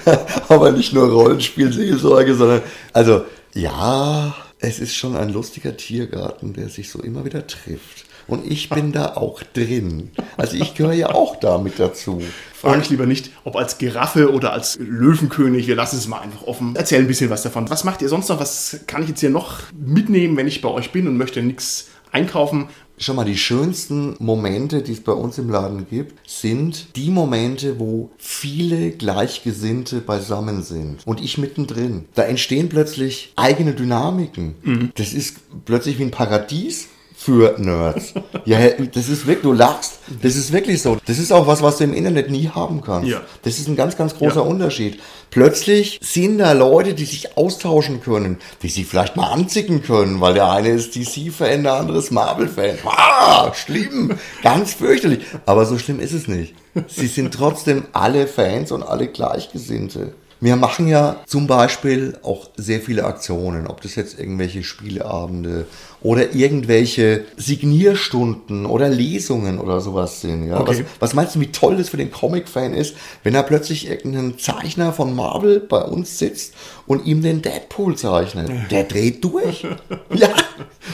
[0.49, 2.63] Aber nicht nur Rollenspiel-Seelsorge, sondern,
[2.93, 3.25] also,
[3.55, 8.05] ja, es ist schon ein lustiger Tiergarten, der sich so immer wieder trifft.
[8.29, 10.11] Und ich bin da auch drin.
[10.37, 12.23] Also ich gehöre ja auch da mit dazu.
[12.55, 15.67] Frage ich lieber nicht, ob als Giraffe oder als Löwenkönig.
[15.67, 16.75] Wir lassen es mal einfach offen.
[16.77, 17.69] Erzähl ein bisschen was davon.
[17.71, 18.39] Was macht ihr sonst noch?
[18.39, 21.89] Was kann ich jetzt hier noch mitnehmen, wenn ich bei euch bin und möchte nichts
[22.13, 22.69] einkaufen?
[23.03, 27.81] Schon mal die schönsten Momente, die es bei uns im Laden gibt, sind die Momente,
[27.81, 32.05] wo viele Gleichgesinnte beisammen sind und ich mittendrin.
[32.15, 34.93] Da entstehen plötzlich eigene Dynamiken.
[34.95, 36.87] Das ist plötzlich wie ein Paradies
[37.17, 38.15] für Nerds.
[38.45, 39.99] ja, das ist wirklich, du lachst.
[40.21, 40.99] Das ist wirklich so.
[41.07, 43.09] Das ist auch was, was du im Internet nie haben kannst.
[43.09, 43.21] Ja.
[43.43, 44.41] Das ist ein ganz, ganz großer Ja.
[44.43, 45.01] Unterschied.
[45.31, 50.35] Plötzlich sind da Leute, die sich austauschen können, die sich vielleicht mal anzicken können, weil
[50.35, 52.79] der eine ist DC-Fan, der andere ist Marvel-Fan.
[52.85, 55.21] Ah, schlimm, ganz fürchterlich.
[55.47, 56.55] Aber so schlimm ist es nicht.
[56.89, 60.15] Sie sind trotzdem alle Fans und alle Gleichgesinnte.
[60.41, 65.67] Wir machen ja zum Beispiel auch sehr viele Aktionen, ob das jetzt irgendwelche Spieleabende
[66.03, 70.49] oder irgendwelche Signierstunden oder Lesungen oder sowas sind.
[70.49, 70.61] Ja?
[70.61, 70.85] Okay.
[70.99, 74.39] Was, was meinst du, wie toll das für den Comic-Fan ist, wenn da plötzlich irgendein
[74.39, 76.55] Zeichner von Marvel bei uns sitzt
[76.87, 78.51] und ihm den Deadpool zeichnet?
[78.71, 79.67] Der dreht durch.
[80.15, 80.29] ja.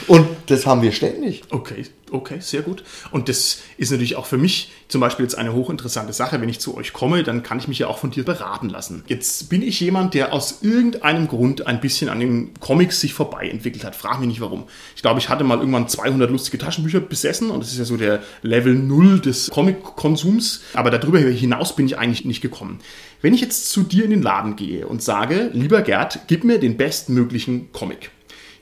[0.07, 1.43] Und das haben wir ständig.
[1.49, 2.83] Okay, okay, sehr gut.
[3.11, 6.41] Und das ist natürlich auch für mich zum Beispiel jetzt eine hochinteressante Sache.
[6.41, 9.03] Wenn ich zu euch komme, dann kann ich mich ja auch von dir beraten lassen.
[9.07, 13.49] Jetzt bin ich jemand, der aus irgendeinem Grund ein bisschen an den Comics sich vorbei
[13.49, 13.95] entwickelt hat.
[13.95, 14.65] Frag mich nicht warum.
[14.99, 17.95] Ich glaube, ich hatte mal irgendwann 200 lustige Taschenbücher besessen und das ist ja so
[17.95, 20.59] der Level 0 des Comic-Konsums.
[20.73, 22.79] Aber darüber hinaus bin ich eigentlich nicht gekommen.
[23.21, 26.59] Wenn ich jetzt zu dir in den Laden gehe und sage, lieber Gerd, gib mir
[26.59, 28.11] den bestmöglichen Comic.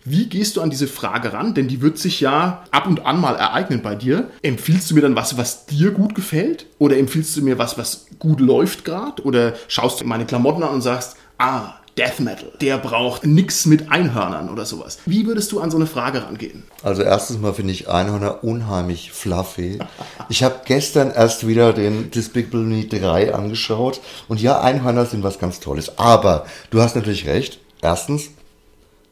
[0.05, 1.55] Wie gehst du an diese Frage ran?
[1.55, 4.29] Denn die wird sich ja ab und an mal ereignen bei dir.
[4.43, 6.67] Empfiehlst du mir dann was, was dir gut gefällt?
[6.77, 9.23] Oder empfiehlst du mir was, was gut läuft gerade?
[9.23, 13.91] Oder schaust du meine Klamotten an und sagst, ah, Death Metal, der braucht nix mit
[13.91, 14.99] Einhörnern oder sowas.
[15.05, 16.63] Wie würdest du an so eine Frage rangehen?
[16.83, 19.79] Also erstens mal finde ich Einhörner unheimlich fluffy.
[20.29, 25.39] Ich habe gestern erst wieder den Despicable Me 3 angeschaut und ja, Einhörner sind was
[25.39, 25.97] ganz Tolles.
[25.97, 27.59] Aber du hast natürlich recht.
[27.81, 28.29] Erstens,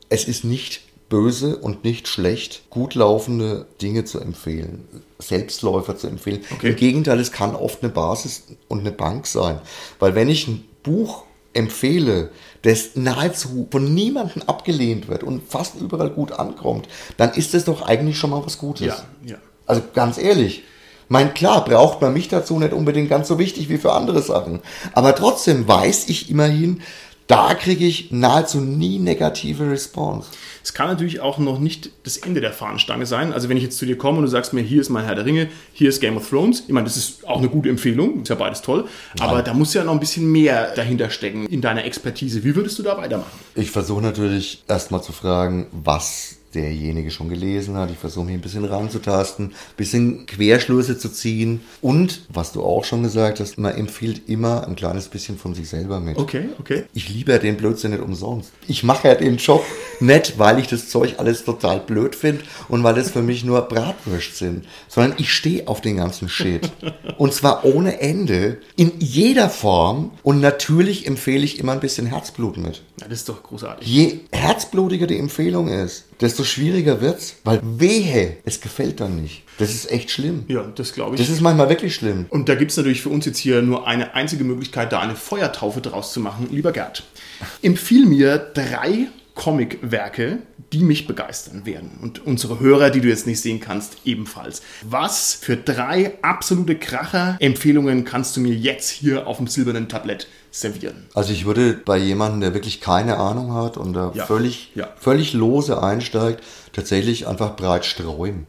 [0.10, 4.88] es ist nicht böse und nicht schlecht, gut laufende Dinge zu empfehlen,
[5.20, 6.44] Selbstläufer zu empfehlen.
[6.54, 6.70] Okay.
[6.70, 9.60] Im Gegenteil, es kann oft eine Basis und eine Bank sein.
[10.00, 11.24] Weil wenn ich ein Buch
[11.56, 12.30] empfehle,
[12.62, 16.88] das nahezu von niemandem abgelehnt wird und fast überall gut ankommt,
[17.18, 18.88] dann ist das doch eigentlich schon mal was Gutes.
[18.88, 19.38] Ja, ja.
[19.66, 20.64] Also ganz ehrlich.
[21.08, 24.62] Mein klar, braucht man mich dazu nicht unbedingt ganz so wichtig wie für andere Sachen.
[24.94, 26.82] Aber trotzdem weiß ich immerhin,
[27.28, 30.30] da kriege ich nahezu nie negative Response.
[30.64, 33.34] Es kann natürlich auch noch nicht das Ende der Fahnenstange sein.
[33.34, 35.16] Also wenn ich jetzt zu dir komme und du sagst mir, hier ist mein Herr
[35.16, 36.64] der Ringe, hier ist Game of Thrones.
[36.68, 38.88] Ich meine, das ist auch eine gute Empfehlung, ist ja beides toll.
[39.20, 42.44] Aber da muss ja noch ein bisschen mehr dahinter stecken in deiner Expertise.
[42.44, 43.32] Wie würdest du da weitermachen?
[43.56, 47.92] Ich versuche natürlich erstmal zu fragen, was derjenige schon gelesen hat.
[47.92, 51.62] Ich versuche mich ein bisschen ranzutasten, ein bisschen Querschlüsse zu ziehen.
[51.82, 55.70] Und, was du auch schon gesagt hast, man empfiehlt immer ein kleines bisschen von sich
[55.70, 56.18] selber mit.
[56.18, 56.84] Okay, okay.
[56.94, 58.52] Ich liebe ja den Blödsinn nicht umsonst.
[58.68, 59.64] Ich mache ja den Job
[60.00, 63.62] nicht, weil ich das Zeug alles total blöd finde und weil es für mich nur
[63.62, 66.72] Bratwürst sind, sondern ich stehe auf den ganzen Shit.
[67.18, 70.12] Und zwar ohne Ende, in jeder Form.
[70.24, 72.82] Und natürlich empfehle ich immer ein bisschen Herzblut mit.
[73.00, 73.88] Ja, das ist doch großartig.
[73.88, 79.44] Je herzblutiger die Empfehlung ist, desto schwieriger wird's, weil wehe, es gefällt dann nicht.
[79.58, 80.46] Das ist echt schlimm.
[80.48, 81.22] Ja, das glaube ich.
[81.22, 82.26] Das ist manchmal wirklich schlimm.
[82.30, 85.16] Und da gibt es natürlich für uns jetzt hier nur eine einzige Möglichkeit, da eine
[85.16, 86.48] Feuertaufe draus zu machen.
[86.52, 87.04] Lieber Gerd,
[87.62, 90.40] empfiehl mir drei Comicwerke,
[90.74, 91.92] die mich begeistern werden.
[92.02, 94.62] Und unsere Hörer, die du jetzt nicht sehen kannst, ebenfalls.
[94.84, 101.06] Was für drei absolute Kracher-Empfehlungen kannst du mir jetzt hier auf dem silbernen Tablett servieren?
[101.14, 104.26] Also ich würde bei jemandem, der wirklich keine Ahnung hat und da Ja.
[104.26, 104.90] völlig, Ja.
[105.00, 108.48] völlig lose einsteigt, tatsächlich einfach breit streuen.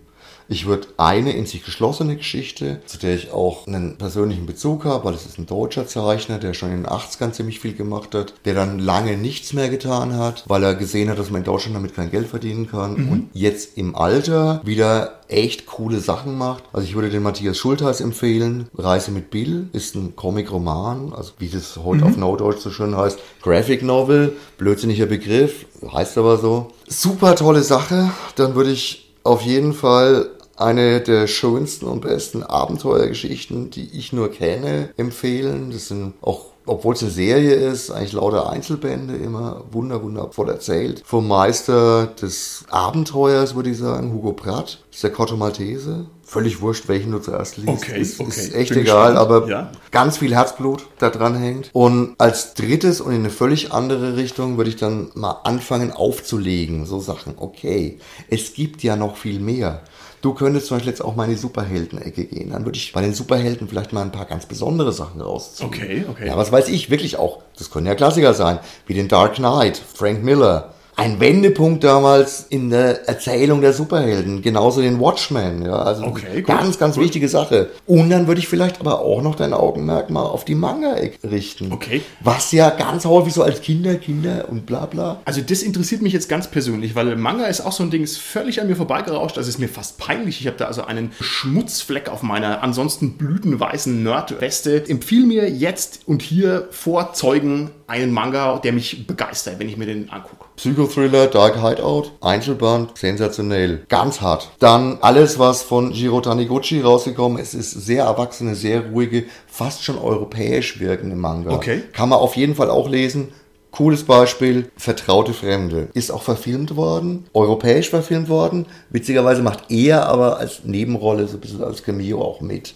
[0.49, 5.05] Ich würde eine in sich geschlossene Geschichte, zu der ich auch einen persönlichen Bezug habe,
[5.05, 8.35] weil es ist ein deutscher Zeichner, der schon in den 80ern ziemlich viel gemacht hat,
[8.45, 11.77] der dann lange nichts mehr getan hat, weil er gesehen hat, dass man in Deutschland
[11.77, 16.65] damit kein Geld verdienen kann und jetzt im Alter wieder echt coole Sachen macht.
[16.73, 18.69] Also ich würde den Matthias Schultheiß empfehlen.
[18.77, 23.19] Reise mit Bill ist ein Comic-Roman, also wie das heute auf Neudeutsch so schön heißt.
[23.43, 26.69] Graphic Novel, blödsinniger Begriff, heißt aber so.
[26.87, 28.11] Super tolle Sache.
[28.37, 34.31] Dann würde ich auf jeden Fall eine der schönsten und besten Abenteuergeschichten, die ich nur
[34.31, 35.71] kenne, empfehlen.
[35.71, 41.03] Das sind auch obwohl es eine Serie ist, eigentlich lauter Einzelbände, immer wunder, wundervoll erzählt.
[41.07, 46.07] Vom Meister des Abenteuers, würde ich sagen, Hugo Pratt, ist der Corto Maltese.
[46.25, 47.69] Völlig wurscht, welchen du zuerst liest.
[47.85, 48.31] Okay, ist, okay.
[48.31, 49.19] ist echt Bin egal, gespannt.
[49.19, 49.71] aber Ja.
[49.93, 51.71] ganz viel Herzblut da dran hängt.
[51.73, 56.85] Und als drittes und in eine völlig andere Richtung würde ich dann mal anfangen aufzulegen.
[56.85, 59.83] So Sachen, okay, es gibt ja noch viel mehr.
[60.27, 62.51] Du könntest zum Beispiel jetzt auch mal in die Superhelden-Ecke gehen.
[62.51, 65.69] Dann würde ich bei den Superhelden vielleicht mal ein paar ganz besondere Sachen rausziehen.
[65.69, 66.27] Okay, okay.
[66.27, 67.43] Ja, was weiß ich, wirklich auch.
[67.57, 68.59] Das können ja Klassiker sein,
[68.89, 70.75] wie den Dark Knight, Frank Miller.
[70.99, 74.41] Ein Wendepunkt damals in der Erzählung der Superhelden.
[74.41, 75.67] Genauso den Watchmen.
[75.67, 77.69] Ja, also Okay, gut, ganz, ganz wichtige Sache.
[77.85, 81.71] Und dann würde ich vielleicht aber auch noch dein Augenmerk mal auf die Manga richten.
[81.71, 82.01] Okay.
[82.21, 85.21] Was ja ganz häufig so als Kinder, Kinder und bla bla.
[85.27, 88.17] Also das interessiert mich jetzt ganz persönlich, weil Manga ist auch so ein Ding, ist
[88.17, 89.37] völlig an mir vorbeigerauscht.
[89.37, 90.41] Also ist mir fast peinlich.
[90.41, 94.89] Ich habe da also einen Schmutzfleck auf meiner ansonsten blütenweißen Nerdweste.
[94.89, 99.87] Empfiehl mir jetzt und hier vor Zeugen einen Manga, der mich begeistert, wenn ich mir
[99.87, 100.47] den angucke.
[100.57, 103.85] Psychothriller, Dark Hideout, Einzelband, sensationell.
[103.89, 104.51] Ganz hart.
[104.59, 109.99] Dann alles, was von Jiro Taniguchi rausgekommen ist, ist sehr erwachsene, sehr ruhige, fast schon
[109.99, 111.53] europäisch wirkende Manga.
[111.53, 111.83] Okay.
[111.93, 113.29] Kann man auf jeden Fall auch lesen.
[113.71, 115.89] Cooles Beispiel, Vertraute Fremde.
[115.93, 118.65] Ist auch verfilmt worden, europäisch verfilmt worden.
[118.89, 122.75] Witzigerweise macht er aber als Nebenrolle, so ein bisschen als Cameo auch mit.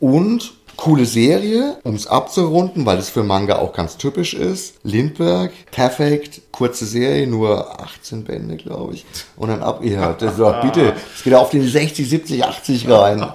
[0.00, 4.74] Und coole Serie, um es abzurunden, weil es für Manga auch ganz typisch ist.
[4.82, 9.06] Lindbergh, Perfect, kurze Serie, nur 18 Bände, glaube ich.
[9.36, 13.26] Und dann ab, ja, das war, bitte, es geht auf den 60, 70, 80 rein.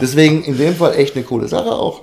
[0.00, 2.02] Deswegen in dem Fall echt eine coole Sache, auch,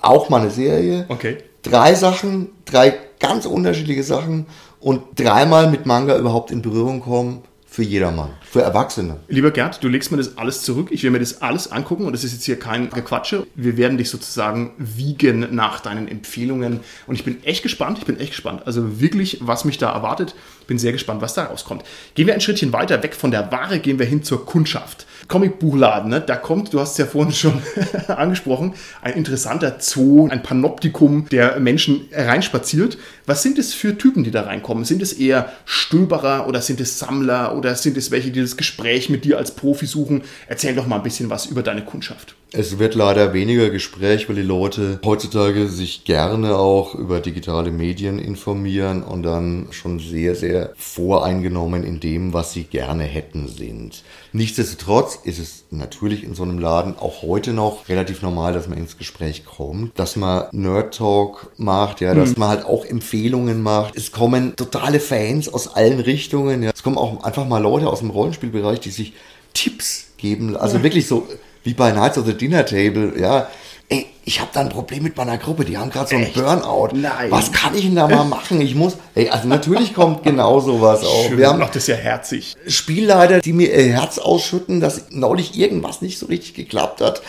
[0.00, 1.04] auch mal eine Serie.
[1.08, 1.38] Okay.
[1.62, 4.46] Drei Sachen, drei ganz unterschiedliche Sachen
[4.80, 9.18] und dreimal mit Manga überhaupt in Berührung kommen für jedermann, für Erwachsene.
[9.28, 10.88] Lieber Gerd, du legst mir das alles zurück.
[10.90, 13.46] Ich will mir das alles angucken und das ist jetzt hier kein Gequatsche.
[13.54, 17.98] Wir werden dich sozusagen wiegen nach deinen Empfehlungen und ich bin echt gespannt.
[17.98, 18.62] Ich bin echt gespannt.
[18.66, 20.34] Also wirklich, was mich da erwartet.
[20.66, 21.84] Bin sehr gespannt, was da rauskommt.
[22.14, 25.06] Gehen wir ein Schrittchen weiter weg von der Ware, gehen wir hin zur Kundschaft.
[25.28, 26.20] Comicbuchladen, ne?
[26.20, 27.62] da kommt, du hast es ja vorhin schon
[28.08, 32.98] angesprochen, ein interessanter Zoo, ein Panoptikum der Menschen reinspaziert.
[33.26, 34.84] Was sind es für Typen, die da reinkommen?
[34.84, 39.08] Sind es eher Stöberer oder sind es Sammler oder sind es welche, die das Gespräch
[39.08, 40.22] mit dir als Profi suchen?
[40.48, 42.34] Erzähl doch mal ein bisschen was über deine Kundschaft.
[42.52, 48.18] Es wird leider weniger Gespräch, weil die Leute heutzutage sich gerne auch über digitale Medien
[48.18, 54.02] informieren und dann schon sehr, sehr voreingenommen in dem, was sie gerne hätten sind.
[54.32, 58.78] Nichtsdestotrotz ist es natürlich in so einem Laden auch heute noch relativ normal, dass man
[58.78, 63.96] ins Gespräch kommt, dass man Nerd Talk macht, ja, dass man halt auch Empfehlungen macht.
[63.96, 66.70] Es kommen totale Fans aus allen Richtungen, ja.
[66.74, 69.14] Es kommen auch einfach mal Leute aus dem Rollenspielbereich, die sich
[69.52, 71.26] Tipps geben, also wirklich so
[71.64, 73.48] wie bei Knights of the Dinner Table, ja.
[73.90, 76.34] Ey, ich habe da ein Problem mit meiner Gruppe, die haben gerade so einen Echt?
[76.34, 76.90] Burnout.
[76.94, 77.30] Nein.
[77.30, 78.60] Was kann ich denn da mal machen?
[78.60, 81.26] Ich muss, ey, also natürlich kommt genau sowas auf.
[81.26, 81.38] Schön.
[81.38, 82.56] Wir haben Ach, das ja herzig.
[82.66, 87.20] Spielleiter, die mir ihr Herz ausschütten, dass neulich irgendwas nicht so richtig geklappt hat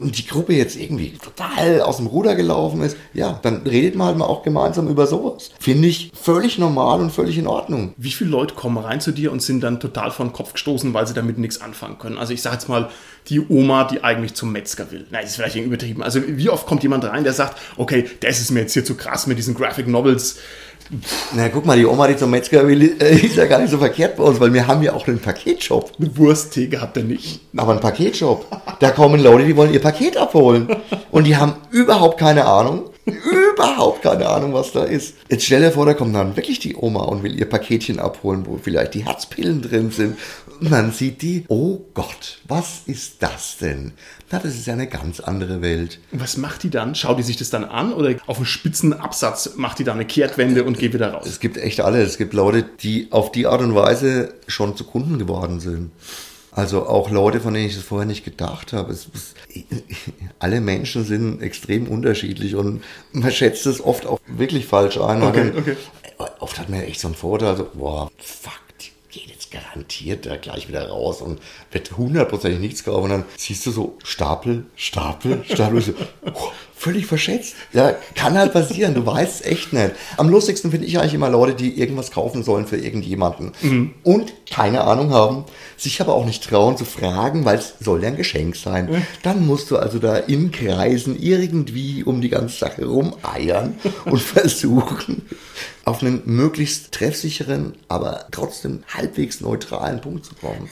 [0.00, 4.16] die Gruppe jetzt irgendwie total aus dem Ruder gelaufen ist, ja, dann redet man halt
[4.18, 5.50] mal auch gemeinsam über sowas.
[5.58, 7.94] Finde ich völlig normal und völlig in Ordnung.
[7.96, 10.94] Wie viele Leute kommen rein zu dir und sind dann total vor den Kopf gestoßen,
[10.94, 12.18] weil sie damit nichts anfangen können?
[12.18, 12.90] Also ich sage jetzt mal,
[13.28, 15.06] die Oma, die eigentlich zum Metzger will.
[15.10, 16.02] Nein, das ist vielleicht übertrieben.
[16.02, 18.94] Also wie oft kommt jemand rein, der sagt, okay, das ist mir jetzt hier zu
[18.94, 20.38] krass mit diesen Graphic Novels.
[21.34, 23.78] Na, guck mal, die Oma, die zum Metzger will, äh, ist ja gar nicht so
[23.78, 25.92] verkehrt bei uns, weil wir haben ja auch einen Paketshop.
[25.98, 27.40] Eine Wursttheke habt ihr nicht.
[27.56, 28.46] Aber ein Paketshop.
[28.80, 30.68] Da kommen Leute, die wollen ihr Paket abholen.
[31.10, 32.90] Und die haben überhaupt keine Ahnung.
[33.04, 35.14] Überhaupt keine Ahnung, was da ist.
[35.28, 38.44] Jetzt stell dir vor, da kommt dann wirklich die Oma und will ihr Paketchen abholen,
[38.46, 40.18] wo vielleicht die Herzpillen drin sind.
[40.60, 43.92] Und dann sieht die, oh Gott, was ist das denn?
[44.30, 46.00] Na, das ist ja eine ganz andere Welt.
[46.12, 46.94] Und was macht die dann?
[46.94, 50.04] Schaut die sich das dann an oder auf einen spitzen Absatz macht die da eine
[50.04, 51.26] Kehrtwende und geht wieder raus?
[51.26, 52.02] Es gibt echt alle.
[52.02, 55.92] Es gibt Leute, die auf die Art und Weise schon zu Kunden geworden sind.
[56.50, 58.92] Also auch Leute, von denen ich das vorher nicht gedacht habe.
[58.92, 59.34] Es, es,
[60.38, 65.22] alle Menschen sind extrem unterschiedlich und man schätzt es oft auch wirklich falsch ein.
[65.22, 65.76] Okay, okay.
[66.40, 68.60] Oft hat man echt so einen Vorteil, so, boah, fuck,
[69.50, 73.04] garantiert da gleich wieder raus und wird hundertprozentig nichts kaufen.
[73.04, 75.80] Und dann siehst du so Stapel, Stapel, Stapel.
[75.80, 75.92] so,
[76.34, 77.54] oh, völlig verschätzt.
[77.72, 78.94] Ja, kann halt passieren.
[78.94, 79.92] Du weißt es echt nicht.
[80.16, 83.52] Am lustigsten finde ich eigentlich immer Leute, die irgendwas kaufen sollen für irgendjemanden
[84.04, 85.44] und keine Ahnung haben,
[85.76, 89.04] sich aber auch nicht trauen zu fragen, weil es soll ja ein Geschenk sein.
[89.22, 95.22] Dann musst du also da in Kreisen irgendwie um die ganze Sache rumeiern und versuchen,
[95.84, 100.68] auf einen möglichst treffsicheren, aber trotzdem halbwegs neutralen Punkt zu kommen.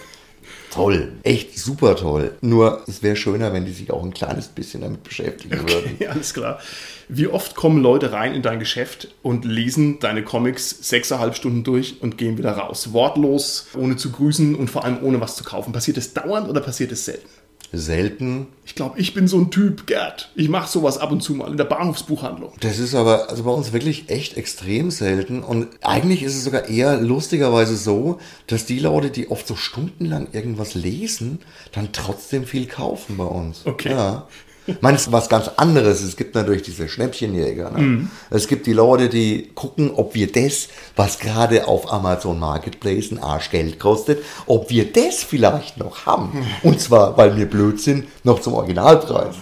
[0.71, 2.35] Toll, echt super toll.
[2.43, 5.93] Nur es wäre schöner, wenn die sich auch ein kleines bisschen damit beschäftigen würden.
[5.95, 6.61] Okay, alles klar.
[7.09, 12.03] Wie oft kommen Leute rein in dein Geschäft und lesen deine Comics sechseinhalb Stunden durch
[12.03, 12.93] und gehen wieder raus?
[12.93, 15.73] Wortlos, ohne zu grüßen und vor allem ohne was zu kaufen.
[15.73, 17.29] Passiert es dauernd oder passiert es selten?
[17.73, 18.47] Selten.
[18.65, 20.31] Ich glaube, ich bin so ein Typ, Gerd.
[20.35, 22.53] Ich mache sowas ab und zu mal in der Bahnhofsbuchhandlung.
[22.61, 25.43] Das ist aber also bei uns wirklich echt extrem selten.
[25.43, 30.29] Und eigentlich ist es sogar eher lustigerweise so, dass die Leute, die oft so stundenlang
[30.33, 31.41] irgendwas lesen,
[31.73, 33.67] dann trotzdem viel kaufen bei uns.
[33.67, 33.91] Okay.
[33.91, 34.27] Ja.
[34.67, 36.03] Ist was ganz anderes.
[36.03, 37.71] Es gibt natürlich diese Schnäppchenjäger.
[37.71, 38.09] Ne?
[38.31, 43.19] Es gibt die Leute, die gucken, ob wir das, was gerade auf Amazon Marketplace ein
[43.23, 46.47] Arsch Geld kostet, ob wir das vielleicht noch haben.
[46.63, 49.37] Und zwar, weil wir blöd sind, noch zum Originalpreis.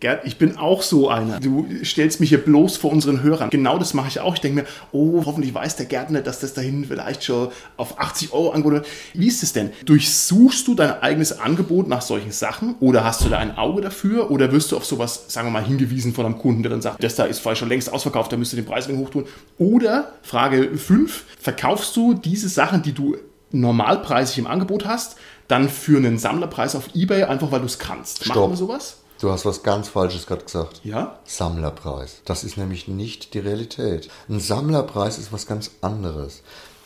[0.00, 1.40] Gerd, ich bin auch so einer.
[1.40, 3.50] Du stellst mich hier bloß vor unseren Hörern.
[3.50, 4.34] Genau das mache ich auch.
[4.34, 8.32] Ich denke mir, oh, hoffentlich weiß der Gärtner, dass das dahin vielleicht schon auf 80
[8.32, 8.86] Euro angeboten wird.
[9.14, 9.70] Wie ist es denn?
[9.86, 14.30] Durchsuchst du dein eigenes Angebot nach solchen Sachen oder hast du da ein Auge dafür
[14.30, 17.02] oder wirst du auf sowas, sagen wir mal, hingewiesen von einem Kunden, der dann sagt,
[17.02, 19.26] das da ist vielleicht schon längst ausverkauft, da müsst ihr den Preis wegen hochtun?
[19.58, 23.16] Oder, Frage 5, verkaufst du diese Sachen, die du
[23.50, 25.16] normalpreisig im Angebot hast,
[25.48, 28.24] dann für einen Sammlerpreis auf Ebay, einfach weil du es kannst?
[28.24, 28.50] Stopp.
[28.50, 28.98] man sowas?
[29.20, 30.80] Du hast was ganz Falsches gerade gesagt.
[30.84, 31.18] Ja?
[31.24, 32.22] Sammlerpreis.
[32.24, 34.08] Das ist nämlich nicht die Realität.
[34.28, 36.42] Ein Sammlerpreis ist was ganz anderes.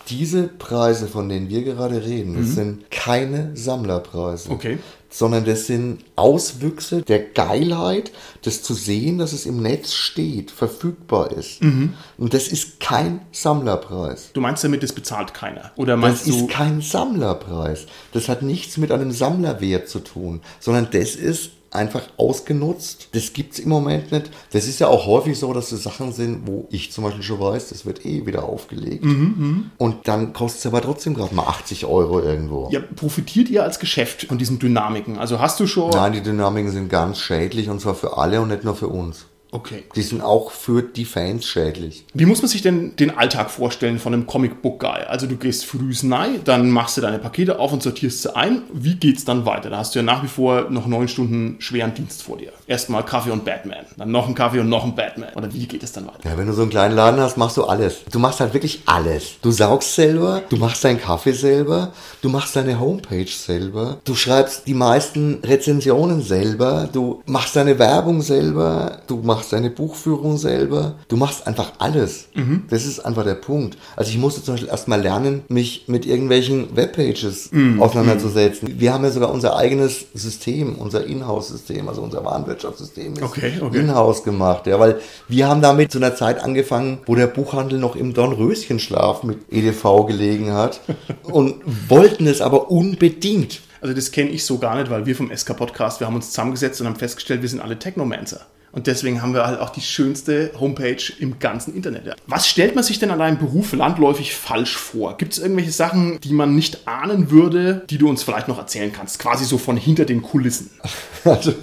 [0.09, 4.51] Diese Preise, von denen wir gerade reden, das sind keine Sammlerpreise.
[4.51, 4.79] Okay.
[5.09, 8.11] Sondern das sind Auswüchse der Geilheit,
[8.43, 11.61] das zu sehen, dass es im Netz steht, verfügbar ist.
[11.63, 14.31] Und das ist kein Sammlerpreis.
[14.33, 15.71] Du meinst damit, das bezahlt keiner?
[15.77, 17.87] Oder Das meinst du, ist kein Sammlerpreis.
[18.13, 23.09] Das hat nichts mit einem Sammlerwert zu tun, sondern das ist einfach ausgenutzt.
[23.13, 24.31] Das gibt's im Moment nicht.
[24.53, 27.41] Das ist ja auch häufig so, dass das Sachen sind, wo ich zum Beispiel schon
[27.41, 29.05] weiß, das wird eh wieder aufgelegt.
[29.05, 32.69] Mhm, Und dann kostet es aber trotzdem gerade mal 80 Euro irgendwo.
[32.71, 35.19] ja, profitiert ihr als Geschäft von diesen Dynamiken?
[35.19, 35.91] Also hast du schon.
[35.91, 39.27] Nein, die Dynamiken sind ganz schädlich und zwar für alle und nicht nur für uns.
[39.55, 39.85] Okay.
[39.95, 42.07] Die sind auch für die Fans schädlich.
[42.15, 45.05] Wie muss man sich denn den Alltag vorstellen von einem Comic-Book-Guy?
[45.07, 48.63] Also du gehst früh rein, dann machst du deine Pakete auf und sortierst sie ein.
[48.73, 49.69] Wie geht's dann weiter?
[49.69, 52.53] Da hast du ja nach wie vor noch neun Stunden schweren Dienst vor dir.
[52.67, 55.35] Erstmal Kaffee und Batman, dann noch ein Kaffee und noch ein Batman.
[55.35, 56.31] Oder wie geht es dann weiter?
[56.31, 58.05] Ja, wenn du so einen kleinen Laden hast, machst du alles.
[58.11, 59.35] Du machst halt wirklich alles.
[59.43, 64.67] Du saugst selber, du machst deinen Kaffee selber, du machst deine Homepage selber, du schreibst
[64.67, 70.95] die meisten Rezensionen selber, du machst deine Werbung selber, du machst machst deine Buchführung selber,
[71.09, 72.29] du machst einfach alles.
[72.35, 72.63] Mhm.
[72.71, 73.77] Das ist einfach der Punkt.
[73.97, 77.83] Also ich musste zum Beispiel erstmal lernen, mich mit irgendwelchen Webpages Mhm.
[77.83, 78.79] auseinanderzusetzen.
[78.79, 83.81] Wir haben ja sogar unser eigenes System, unser Inhouse-System, also unser Warenwirtschaftssystem ist Okay, okay.
[83.81, 87.97] Inhouse gemacht, ja, weil wir haben damit zu einer Zeit angefangen, wo der Buchhandel noch
[87.97, 90.81] im Dornröschenschlaf mit EDV gelegen hat
[91.25, 91.57] und
[91.89, 93.61] wollten es aber unbedingt.
[93.81, 96.29] Also das kenne ich so gar nicht, weil wir vom SK Podcast, wir haben uns
[96.31, 98.43] zusammengesetzt und haben festgestellt, wir sind alle Technomancer.
[98.73, 102.17] Und deswegen haben wir halt auch die schönste Homepage im ganzen Internet.
[102.27, 105.19] Was stellt man sich denn an deinem Beruf landläufig falsch vor?
[105.19, 108.91] Gibt es irgendwelche Sachen, die man nicht ahnen würde, die du uns vielleicht noch erzählen
[108.91, 109.19] kannst?
[109.19, 110.71] Quasi so von hinter den Kulissen.
[111.25, 111.55] Also,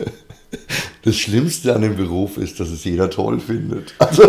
[1.04, 3.94] das Schlimmste an dem Beruf ist, dass es jeder toll findet.
[4.00, 4.24] Also,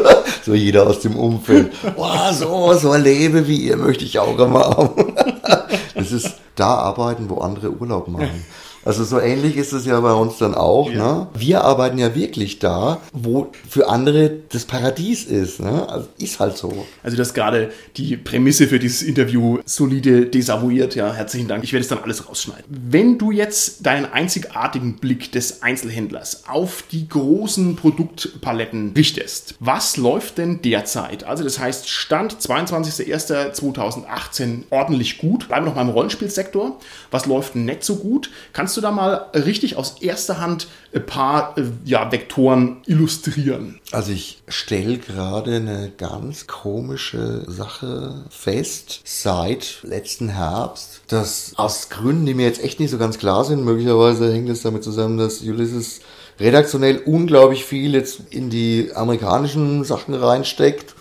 [0.45, 1.71] so jeder aus dem Umfeld.
[1.95, 5.15] Boah, so, so Leben wie ihr möchte ich auch mal haben.
[5.95, 8.45] Das ist da arbeiten, wo andere Urlaub machen.
[8.85, 10.91] Also so ähnlich ist es ja bei uns dann auch.
[10.91, 11.15] Ja.
[11.15, 11.27] Ne?
[11.35, 15.61] Wir arbeiten ja wirklich da, wo für andere das Paradies ist.
[15.61, 15.87] Ne?
[15.89, 16.87] Also ist halt so.
[17.03, 20.95] Also das gerade die Prämisse für dieses Interview solide desavouiert.
[20.95, 21.65] Ja, herzlichen Dank.
[21.65, 22.65] Ich werde es dann alles rausschneiden.
[22.69, 30.39] Wenn du jetzt deinen einzigartigen Blick des Einzelhändlers auf die großen Produktpaletten richtest, was läuft
[30.39, 31.25] denn derzeit?
[31.25, 35.49] Also das heißt Stand 22.01.2018 ordentlich gut.
[35.49, 36.79] Bleiben wir noch mal im Rollenspielsektor.
[37.11, 38.31] Was läuft nicht so gut?
[38.53, 43.81] Kannst du da mal richtig aus erster Hand ein paar äh, ja, Vektoren illustrieren?
[43.93, 52.27] Also ich stelle gerade eine ganz komische Sache fest seit letzten Herbst, dass aus Gründen,
[52.27, 55.41] die mir jetzt echt nicht so ganz klar sind, möglicherweise hängt es damit zusammen, dass
[55.41, 56.01] Ulysses
[56.39, 60.95] redaktionell unglaublich viel jetzt in die amerikanischen Sachen reinsteckt.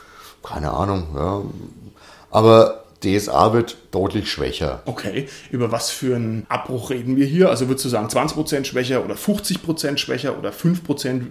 [0.44, 1.42] Keine Ahnung, ja.
[2.32, 4.82] Aber DSA wird deutlich schwächer.
[4.86, 7.50] Okay, über was für einen Abbruch reden wir hier?
[7.50, 11.22] Also würdest du sagen 20% schwächer oder 50% schwächer oder 5%?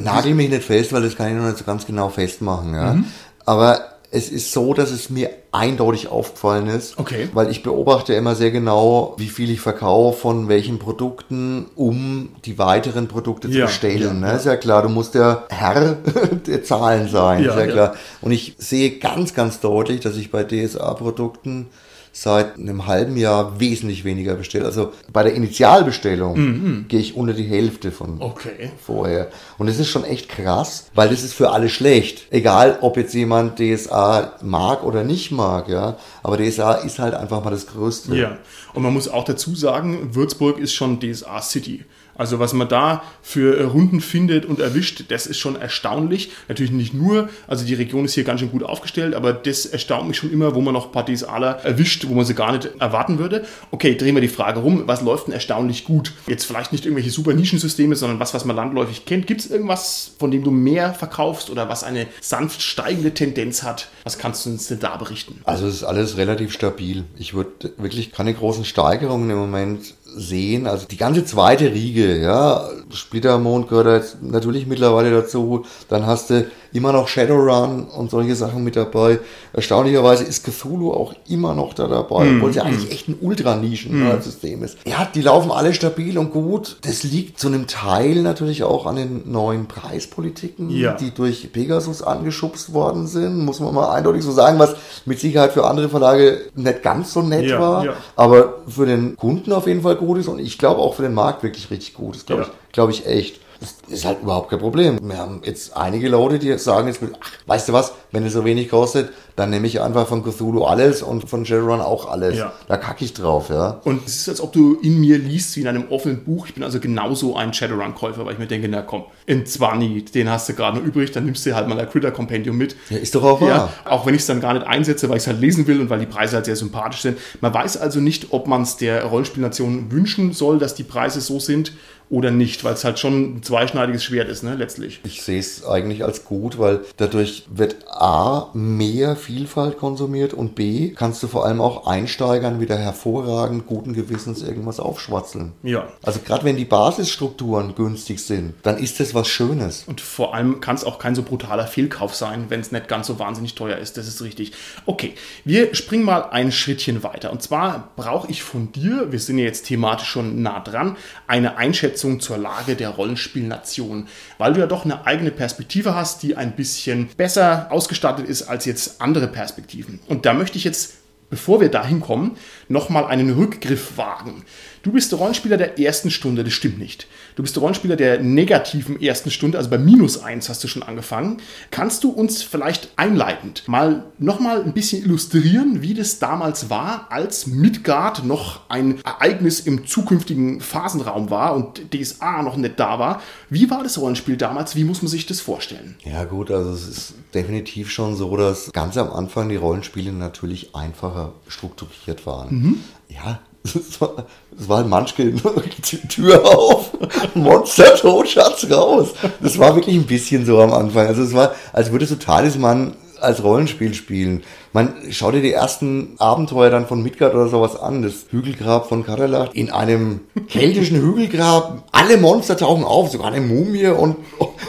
[0.00, 2.74] Nagel mich nicht fest, weil das kann ich noch nicht so ganz genau festmachen.
[2.74, 2.96] Ja.
[3.44, 3.80] Aber
[4.12, 7.28] es ist so, dass es mir eindeutig aufgefallen ist, Okay.
[7.32, 12.58] weil ich beobachte immer sehr genau, wie viel ich verkaufe von welchen Produkten, um die
[12.58, 14.20] weiteren Produkte Ja, zu bestellen.
[14.22, 14.36] ja, ne?
[14.36, 15.96] Ist ja klar, du musst der Herr
[16.46, 17.66] der Zahlen sein, Ja, ist ja.
[17.66, 17.94] klar.
[18.20, 21.68] Und ich sehe ganz, ganz deutlich, dass ich bei DSA-Produkten
[22.12, 24.64] seit einem halben Jahr wesentlich weniger bestelle.
[24.64, 28.22] Also bei der Initialbestellung gehe ich unter die Hälfte von Mhm.
[28.22, 28.70] Okay.
[28.84, 29.28] vorher.
[29.58, 32.26] Und das ist schon echt krass, weil das ist für alle schlecht.
[32.30, 35.96] Egal, ob jetzt jemand DSA mag oder nicht mag, ja.
[36.22, 38.16] Aber DSA ist halt einfach mal das Größte.
[38.16, 38.38] Ja,
[38.74, 41.84] und man muss auch dazu sagen, Würzburg ist schon DSA City.
[42.20, 46.30] Also was man da für äh, Runden findet und erwischt, das ist schon erstaunlich.
[46.48, 50.06] Natürlich nicht nur, also die Region ist hier ganz schön gut aufgestellt, aber das erstaunt
[50.06, 53.18] mich schon immer, wo man noch paar DSAler erwischt, wo man sie gar nicht erwarten
[53.18, 53.46] würde.
[53.70, 56.12] Okay, drehen wir die Frage rum, was läuft denn erstaunlich gut?
[56.26, 59.26] Jetzt vielleicht nicht irgendwelche super Nischensysteme, sondern was, was man landläufig kennt.
[59.26, 63.88] Gibt es irgendwas, von dem du mehr verkaufst oder was eine sanft steigende Tendenz hat?
[64.04, 65.40] Was kannst du uns denn da berichten?
[65.44, 67.04] Also es ist alles relativ stabil.
[67.16, 70.66] Ich würde wirklich keine großen Steigerungen im Moment sehen.
[70.66, 75.64] Also die ganze zweite Riege, ja, Splittermond gehört jetzt natürlich mittlerweile dazu.
[75.88, 79.18] Dann hast du immer noch Shadowrun und solche Sachen mit dabei.
[79.52, 84.62] Erstaunlicherweise ist Cthulhu auch immer noch da dabei, obwohl es ja eigentlich echt ein Ultranischen-System
[84.62, 84.78] ist.
[84.86, 86.76] Ja, die laufen alle stabil und gut.
[86.82, 90.94] Das liegt zu einem Teil natürlich auch an den neuen Preispolitiken, Ja.
[90.94, 95.52] die durch Pegasus angeschubst worden sind, muss man mal eindeutig so sagen, was mit Sicherheit
[95.52, 97.92] für andere Verlage nicht ganz so nett Ja, war, ja.
[98.16, 101.14] aber für den Kunden auf jeden Fall gut ist und ich glaube auch für den
[101.14, 103.39] Markt wirklich richtig gut ist, glaube ich, glaube ich echt.
[103.60, 104.98] Das ist halt überhaupt kein Problem.
[105.02, 108.44] Wir haben jetzt einige Leute, die sagen jetzt, ach, weißt du was, wenn es so
[108.44, 112.36] wenig kostet, dann nehme ich einfach von Cthulhu alles und von Shadowrun auch alles.
[112.36, 112.52] Ja.
[112.68, 113.80] Da kacke ich drauf, ja.
[113.84, 116.46] Und es ist, als ob du in mir liest wie in einem offenen Buch.
[116.46, 120.28] Ich bin also genauso ein Shadowrun-Käufer, weil ich mir denke, na komm, in 20, den
[120.28, 122.76] hast du gerade noch übrig, dann nimmst du halt mal ein Critter-Compendium mit.
[122.90, 123.48] Ja, ist doch auch wahr.
[123.48, 125.80] Ja, auch wenn ich es dann gar nicht einsetze, weil ich es halt lesen will
[125.80, 127.18] und weil die Preise halt sehr sympathisch sind.
[127.40, 131.38] Man weiß also nicht, ob man es der Rollenspielnation wünschen soll, dass die Preise so
[131.38, 131.72] sind
[132.10, 135.00] oder nicht, weil es halt schon ein zweischneidiges Schwert ist, ne, letztlich.
[135.04, 140.90] Ich sehe es eigentlich als gut, weil dadurch wird A, mehr Vielfalt konsumiert und B,
[140.90, 145.52] kannst du vor allem auch Einsteigern wieder hervorragend guten Gewissens irgendwas aufschwatzeln.
[145.62, 145.88] Ja.
[146.02, 149.84] Also gerade wenn die Basisstrukturen günstig sind, dann ist das was Schönes.
[149.86, 153.06] Und vor allem kann es auch kein so brutaler Fehlkauf sein, wenn es nicht ganz
[153.06, 153.96] so wahnsinnig teuer ist.
[153.96, 154.52] Das ist richtig.
[154.86, 157.30] Okay, wir springen mal ein Schrittchen weiter.
[157.30, 161.58] Und zwar brauche ich von dir, wir sind ja jetzt thematisch schon nah dran, eine
[161.58, 164.08] Einschätzung zur Lage der Rollenspielnation.
[164.38, 168.64] Weil du ja doch eine eigene Perspektive hast, die ein bisschen besser ausgestattet ist als
[168.66, 169.98] jetzt andere Perspektiven.
[170.06, 170.94] Und da möchte ich jetzt
[171.28, 172.36] bevor wir dahin kommen,
[172.68, 174.42] nochmal einen Rückgriff wagen.
[174.82, 177.06] Du bist der Rollenspieler der ersten Stunde, das stimmt nicht.
[177.36, 180.82] Du bist der Rollenspieler der negativen ersten Stunde, also bei minus eins hast du schon
[180.82, 181.42] angefangen.
[181.70, 187.46] Kannst du uns vielleicht einleitend mal nochmal ein bisschen illustrieren, wie das damals war, als
[187.46, 193.20] Midgard noch ein Ereignis im zukünftigen Phasenraum war und DSA noch nicht da war?
[193.50, 194.76] Wie war das Rollenspiel damals?
[194.76, 195.96] Wie muss man sich das vorstellen?
[196.04, 200.74] Ja gut, also es ist definitiv schon so, dass ganz am Anfang die Rollenspiele natürlich
[200.74, 202.48] einfacher strukturiert waren.
[202.54, 202.80] Mhm.
[203.08, 205.40] Ja, es war, ein Munchkin,
[206.08, 206.92] Tür auf,
[207.34, 209.08] Monster tot, Schatz raus.
[209.40, 211.06] Das war wirklich ein bisschen so am Anfang.
[211.06, 214.42] Also es war, als würdest du Talisman als Rollenspiel spielen.
[214.72, 218.02] Man schau dir die ersten Abenteuer dann von Midgard oder sowas an.
[218.02, 219.52] Das Hügelgrab von Karelach.
[219.52, 221.88] In einem keltischen Hügelgrab.
[221.90, 224.16] Alle Monster tauchen auf, sogar eine Mumie und,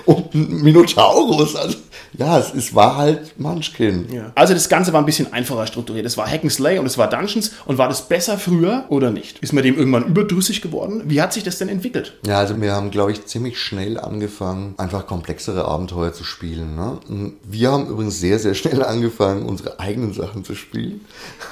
[0.06, 1.56] und ein Minotaurus.
[1.56, 1.78] Also
[2.18, 4.08] ja, es, es war halt Munchkin.
[4.12, 4.32] Ja.
[4.36, 6.06] Also das Ganze war ein bisschen einfacher strukturiert.
[6.06, 7.52] Es war Hack and Slay und es war Dungeons.
[7.66, 9.40] Und war das besser früher oder nicht?
[9.40, 11.04] Ist man dem irgendwann überdrüssig geworden?
[11.06, 12.18] Wie hat sich das denn entwickelt?
[12.26, 16.76] Ja, also wir haben, glaube ich, ziemlich schnell angefangen, einfach komplexere Abenteuer zu spielen.
[16.76, 17.00] Ne?
[17.44, 21.06] Wir haben übrigens sehr, sehr schnell angefangen, unsere eigenen Sachen zu spielen.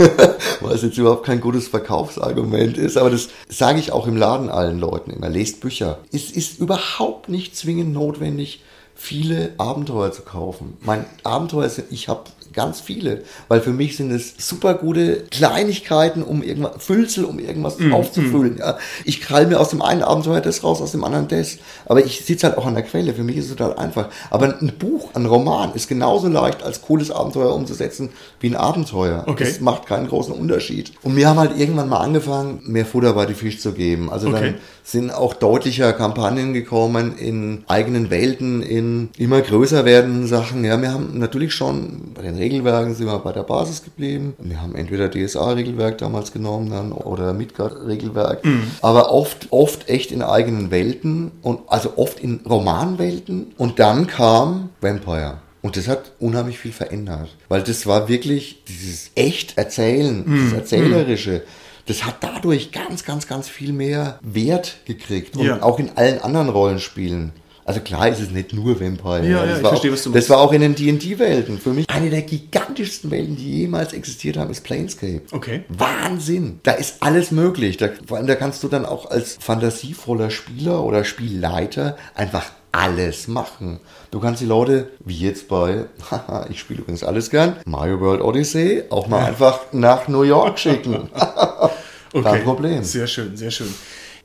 [0.62, 2.98] Was jetzt überhaupt kein gutes Verkaufsargument ist.
[2.98, 5.30] Aber das sage ich auch im Laden allen Leuten immer.
[5.30, 6.00] Lest Bücher.
[6.12, 8.64] Es ist überhaupt nicht zwingend notwendig,
[8.96, 10.78] viele Abenteuer zu kaufen.
[10.82, 12.24] Mein Abenteuer sind, ich habe
[12.54, 17.80] ganz viele, weil für mich sind es super gute Kleinigkeiten, um irgendwas, Füllsel, um irgendwas
[17.80, 18.56] mm, aufzufüllen.
[18.56, 18.60] Mm.
[18.60, 18.78] Ja.
[19.06, 21.58] Ich krall mir aus dem einen Abenteuer das raus, aus dem anderen das.
[21.86, 23.14] Aber ich sitze halt auch an der Quelle.
[23.14, 24.10] Für mich ist es total einfach.
[24.30, 29.24] Aber ein Buch, ein Roman ist genauso leicht als cooles Abenteuer umzusetzen wie ein Abenteuer.
[29.28, 29.43] Okay.
[29.43, 30.93] Das macht keinen großen Unterschied.
[31.04, 34.10] Und wir haben halt irgendwann mal angefangen, mehr Futter bei die Fisch zu geben.
[34.10, 34.39] Also okay.
[34.39, 40.64] dann sind auch deutlicher Kampagnen gekommen in eigenen Welten, in immer größer werdenden Sachen.
[40.66, 44.34] Ja, wir haben natürlich schon Regelwerken sind wir bei der Basis geblieben.
[44.40, 48.72] Wir haben entweder DSA-Regelwerk damals genommen dann oder Midgard-Regelwerk, mhm.
[48.82, 53.54] aber oft, oft echt in eigenen Welten und also oft in Romanwelten.
[53.58, 55.40] Und dann kam Vampire.
[55.62, 60.46] Und das hat unheimlich viel verändert, weil das war wirklich dieses echt Erzählen, mm.
[60.46, 61.44] das Erzählerische.
[61.86, 65.36] Das hat dadurch ganz, ganz, ganz viel mehr Wert gekriegt.
[65.36, 65.62] Und ja.
[65.62, 67.34] auch in allen anderen Rollenspielen.
[67.70, 69.30] Also klar ist es nicht nur Vampire.
[69.30, 71.59] Ja, das, ja, war, verstehe, auch, das war auch in den D&D-Welten.
[71.59, 75.22] Für mich eine der gigantischsten Welten, die jemals existiert haben, ist Planescape.
[75.32, 75.65] Okay.
[75.70, 76.61] Wahnsinn.
[76.63, 77.78] Da ist alles möglich.
[77.78, 83.28] Da, vor allem, da kannst du dann auch als fantasievoller Spieler oder Spielleiter einfach alles
[83.28, 83.80] machen.
[84.09, 88.22] Du kannst die Leute, wie jetzt bei, haha, ich spiele übrigens alles gern, Mario World
[88.22, 89.26] Odyssey, auch mal ja.
[89.28, 91.11] einfach nach New York schicken.
[92.13, 92.24] okay.
[92.24, 92.84] Kein Problem.
[92.84, 93.72] Sehr schön, sehr schön.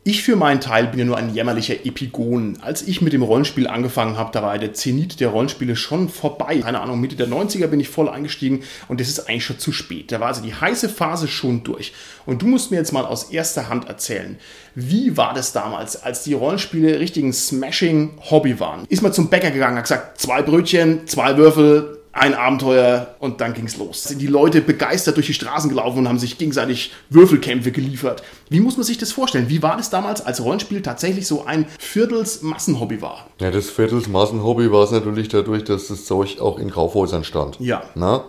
[0.07, 2.59] Ich für meinen Teil bin ja nur ein jämmerlicher Epigon.
[2.61, 6.59] Als ich mit dem Rollenspiel angefangen habe, da war der Zenit der Rollenspiele schon vorbei.
[6.59, 9.73] Keine Ahnung, Mitte der 90er bin ich voll eingestiegen und das ist eigentlich schon zu
[9.73, 10.13] spät.
[10.13, 11.95] Da war also die heiße Phase schon durch.
[12.27, 14.37] Und du musst mir jetzt mal aus erster Hand erzählen,
[14.75, 18.85] wie war das damals, als die Rollenspiele richtigen Smashing-Hobby waren?
[18.91, 23.55] Ist man zum Bäcker gegangen, hat gesagt, zwei Brötchen, zwei Würfel, ein Abenteuer und dann
[23.55, 24.05] ging's los.
[24.05, 28.23] Sind die Leute begeistert durch die Straßen gelaufen und haben sich gegenseitig Würfelkämpfe geliefert.
[28.49, 29.49] Wie muss man sich das vorstellen?
[29.49, 33.27] Wie war das damals, als Rollenspiel tatsächlich so ein Viertels-Massenhobby war?
[33.41, 37.59] Ja, das Viertels-Massenhobby war es natürlich dadurch, dass das Zeug auch in Kaufhäusern stand.
[37.59, 37.83] Ja.
[37.95, 38.25] Na?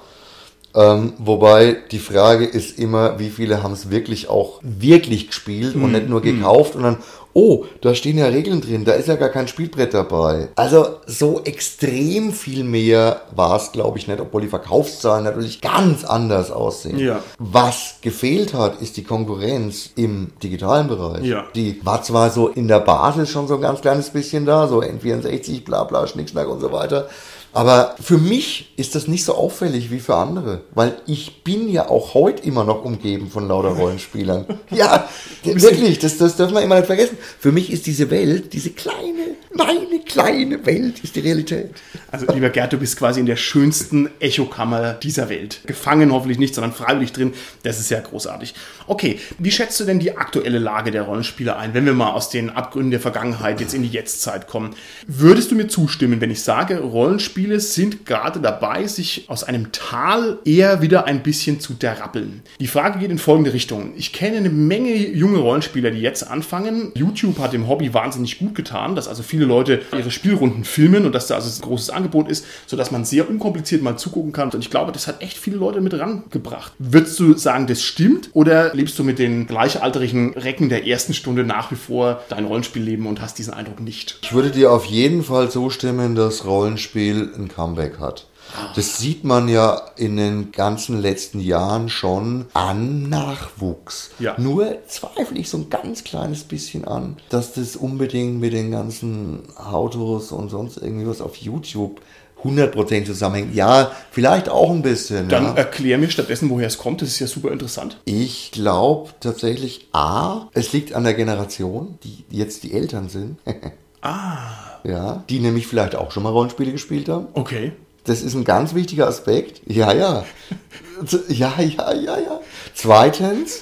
[0.75, 5.83] Ähm, wobei die Frage ist immer, wie viele haben es wirklich auch wirklich gespielt mm,
[5.83, 6.23] und nicht nur mhm.
[6.23, 6.77] gekauft mm.
[6.77, 6.97] und dann,
[7.31, 10.49] oh, da stehen ja Regeln drin, da ist ja gar kein Spielbrett dabei.
[10.55, 16.03] Also so extrem viel mehr war es, glaube ich, nicht, obwohl die Verkaufszahlen natürlich ganz
[16.03, 16.99] anders aussehen.
[16.99, 17.21] Ja.
[17.39, 21.23] Was gefehlt hat, ist die Konkurrenz im digitalen Bereich.
[21.23, 21.45] Ja.
[21.55, 24.81] Die war zwar so in der Basis schon so ein ganz kleines bisschen da, so
[24.81, 27.07] N64, bla bla, Schnickschnack und so weiter.
[27.55, 31.87] Aber für mich ist das nicht so auffällig wie für andere, weil ich bin ja
[31.87, 34.45] auch heute immer noch umgeben von lauter Rollenspielern.
[34.71, 35.07] ja,
[35.41, 37.17] wirklich, das, das dürfen wir immer nicht vergessen.
[37.39, 41.69] Für mich ist diese Welt, diese kleine, meine kleine Welt, ist die Realität.
[42.11, 45.61] Also, lieber Gerd, du bist quasi in der schönsten Echokammer dieser Welt.
[45.65, 47.33] Gefangen hoffentlich nicht, sondern freiwillig drin.
[47.63, 48.53] Das ist ja großartig.
[48.85, 52.29] Okay, wie schätzt du denn die aktuelle Lage der Rollenspieler ein, wenn wir mal aus
[52.29, 54.75] den Abgründen der Vergangenheit jetzt in die Jetztzeit kommen?
[55.07, 59.71] Würdest du mir zustimmen, wenn ich sage, Rollenspiel Spiele sind gerade dabei, sich aus einem
[59.71, 62.41] Tal eher wieder ein bisschen zu derrappeln.
[62.59, 63.93] Die Frage geht in folgende Richtung.
[63.95, 66.91] Ich kenne eine Menge junge Rollenspieler, die jetzt anfangen.
[66.95, 71.13] YouTube hat dem Hobby wahnsinnig gut getan, dass also viele Leute ihre Spielrunden filmen und
[71.13, 74.49] dass da also ein großes Angebot ist, sodass man sehr unkompliziert mal zugucken kann.
[74.49, 76.71] Und ich glaube, das hat echt viele Leute mit rangebracht.
[76.79, 78.31] Würdest du sagen, das stimmt?
[78.33, 83.05] Oder lebst du mit den gleichaltrigen Recken der ersten Stunde nach wie vor dein Rollenspielleben
[83.05, 84.17] und hast diesen Eindruck nicht?
[84.23, 88.27] Ich würde dir auf jeden Fall zustimmen, dass Rollenspiel ein Comeback hat.
[88.75, 94.11] Das sieht man ja in den ganzen letzten Jahren schon an Nachwuchs.
[94.19, 94.35] Ja.
[94.37, 99.43] Nur zweifle ich so ein ganz kleines bisschen an, dass das unbedingt mit den ganzen
[99.57, 102.01] Autos und sonst irgendwie was auf YouTube
[102.43, 103.55] 100% zusammenhängt.
[103.55, 105.29] Ja, vielleicht auch ein bisschen.
[105.29, 105.53] Dann ja.
[105.53, 107.01] erklär mir stattdessen, woher es kommt.
[107.01, 107.99] Das ist ja super interessant.
[108.05, 113.39] Ich glaube tatsächlich, A, es liegt an der Generation, die jetzt die Eltern sind.
[114.05, 117.27] Ah, ja, die nämlich vielleicht auch schon mal Rollenspiele gespielt haben.
[117.33, 117.71] okay.
[118.07, 119.61] Das ist ein ganz wichtiger Aspekt.
[119.65, 120.25] Ja, ja.
[121.27, 122.39] Ja, ja, ja, ja.
[122.75, 123.61] Zweitens,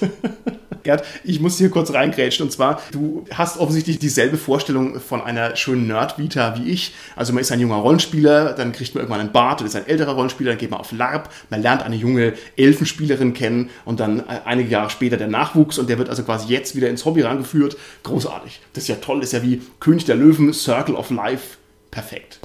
[0.82, 2.44] Gerd, ich muss hier kurz reingrätschen.
[2.44, 6.94] Und zwar, du hast offensichtlich dieselbe Vorstellung von einer schönen Nerd-Vita wie ich.
[7.16, 9.86] Also man ist ein junger Rollenspieler, dann kriegt man irgendwann einen Bart, und ist ein
[9.86, 14.20] älterer Rollenspieler, dann geht man auf LARP, man lernt eine junge Elfenspielerin kennen und dann
[14.20, 17.22] äh, einige Jahre später der Nachwuchs und der wird also quasi jetzt wieder ins Hobby
[17.22, 17.76] rangeführt.
[18.02, 18.60] Großartig.
[18.74, 21.56] Das ist ja toll, das ist ja wie König der Löwen, Circle of Life.
[21.90, 22.40] Perfekt.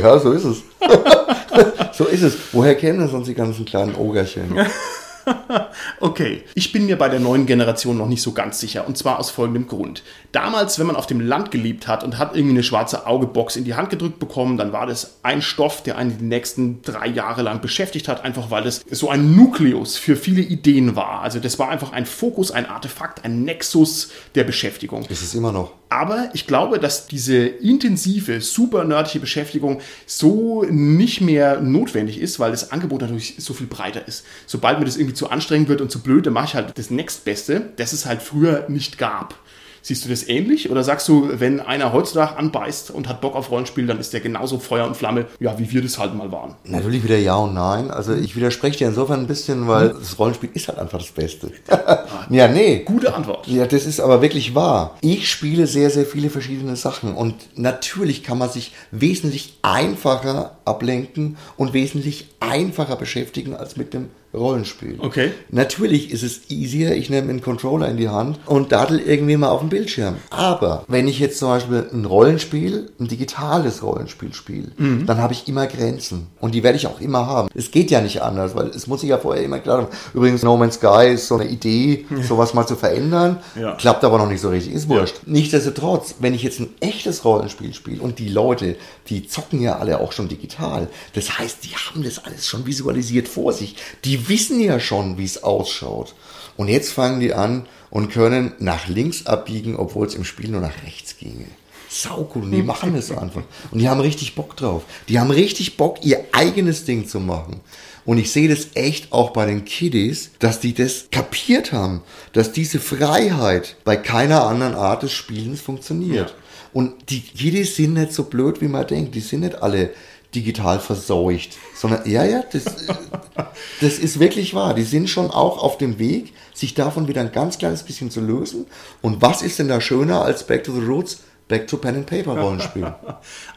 [0.00, 0.62] ja, so ist es.
[1.96, 2.36] so ist es.
[2.52, 4.58] Woher kennen das sonst die ganzen kleinen Ogerchen?
[6.00, 8.86] Okay, ich bin mir bei der neuen Generation noch nicht so ganz sicher.
[8.86, 10.02] Und zwar aus folgendem Grund.
[10.32, 13.64] Damals, wenn man auf dem Land gelebt hat und hat irgendwie eine schwarze Augebox in
[13.64, 17.42] die Hand gedrückt bekommen, dann war das ein Stoff, der einen die nächsten drei Jahre
[17.42, 21.22] lang beschäftigt hat, einfach weil das so ein Nukleus für viele Ideen war.
[21.22, 25.04] Also das war einfach ein Fokus, ein Artefakt, ein Nexus der Beschäftigung.
[25.06, 25.72] Ist es immer noch.
[25.94, 32.50] Aber ich glaube, dass diese intensive, super nerdige Beschäftigung so nicht mehr notwendig ist, weil
[32.50, 34.24] das Angebot natürlich so viel breiter ist.
[34.44, 36.90] Sobald mir das irgendwie zu anstrengend wird und zu blöd, dann mache ich halt das
[36.90, 39.38] Nächstbeste, das es halt früher nicht gab.
[39.86, 40.70] Siehst du das ähnlich?
[40.70, 44.20] Oder sagst du, wenn einer heutzutage anbeißt und hat Bock auf Rollenspiel, dann ist der
[44.20, 46.54] genauso Feuer und Flamme, ja, wie wir das halt mal waren?
[46.64, 47.90] Natürlich wieder ja und nein.
[47.90, 51.50] Also ich widerspreche dir insofern ein bisschen, weil das Rollenspiel ist halt einfach das Beste.
[52.30, 52.78] ja, nee.
[52.86, 53.46] Gute Antwort.
[53.46, 54.96] Ja, das ist aber wirklich wahr.
[55.02, 61.36] Ich spiele sehr, sehr viele verschiedene Sachen und natürlich kann man sich wesentlich einfacher ablenken
[61.58, 64.96] und wesentlich einfacher beschäftigen als mit dem Rollenspiel.
[64.98, 65.32] Okay.
[65.50, 69.48] Natürlich ist es easier, ich nehme einen Controller in die Hand und daddel irgendwie mal
[69.48, 70.16] auf dem Bildschirm.
[70.30, 74.68] Aber wenn ich jetzt zum Beispiel ein Rollenspiel, ein digitales Rollenspiel spiele,
[75.06, 76.26] dann habe ich immer Grenzen.
[76.40, 77.48] Und die werde ich auch immer haben.
[77.54, 79.90] Es geht ja nicht anders, weil es muss sich ja vorher immer klar sein.
[80.14, 83.38] Übrigens, No Man's Sky ist so eine Idee, sowas mal zu verändern.
[83.58, 83.74] Ja.
[83.74, 85.20] Klappt aber noch nicht so richtig, ist wurscht.
[85.26, 88.76] Nichtsdestotrotz, wenn ich jetzt ein echtes Rollenspiel spiele und die Leute,
[89.08, 90.88] die zocken ja alle auch schon digital.
[91.14, 93.76] Das heißt, die haben das alles schon visualisiert vor sich.
[94.04, 96.14] Die wissen ja schon, wie es ausschaut.
[96.56, 100.60] Und jetzt fangen die an und können nach links abbiegen, obwohl es im Spiel nur
[100.60, 101.46] nach rechts ginge.
[101.88, 103.42] Saucool, und die machen das einfach.
[103.70, 104.82] Und die haben richtig Bock drauf.
[105.08, 107.60] Die haben richtig Bock, ihr eigenes Ding zu machen.
[108.04, 112.02] Und ich sehe das echt auch bei den Kiddies, dass die das kapiert haben,
[112.32, 116.30] dass diese Freiheit bei keiner anderen Art des Spielens funktioniert.
[116.30, 116.36] Ja.
[116.74, 119.14] Und die Kiddies sind nicht so blöd, wie man denkt.
[119.14, 119.90] Die sind nicht alle
[120.34, 122.64] digital verseucht, sondern ja, ja, das,
[123.80, 124.74] das ist wirklich wahr.
[124.74, 128.20] Die sind schon auch auf dem Weg, sich davon wieder ein ganz kleines bisschen zu
[128.20, 128.66] lösen.
[129.02, 131.20] Und was ist denn da schöner als Back to the Roots?
[131.46, 132.94] Back to Pen and Paper Rollenspiel.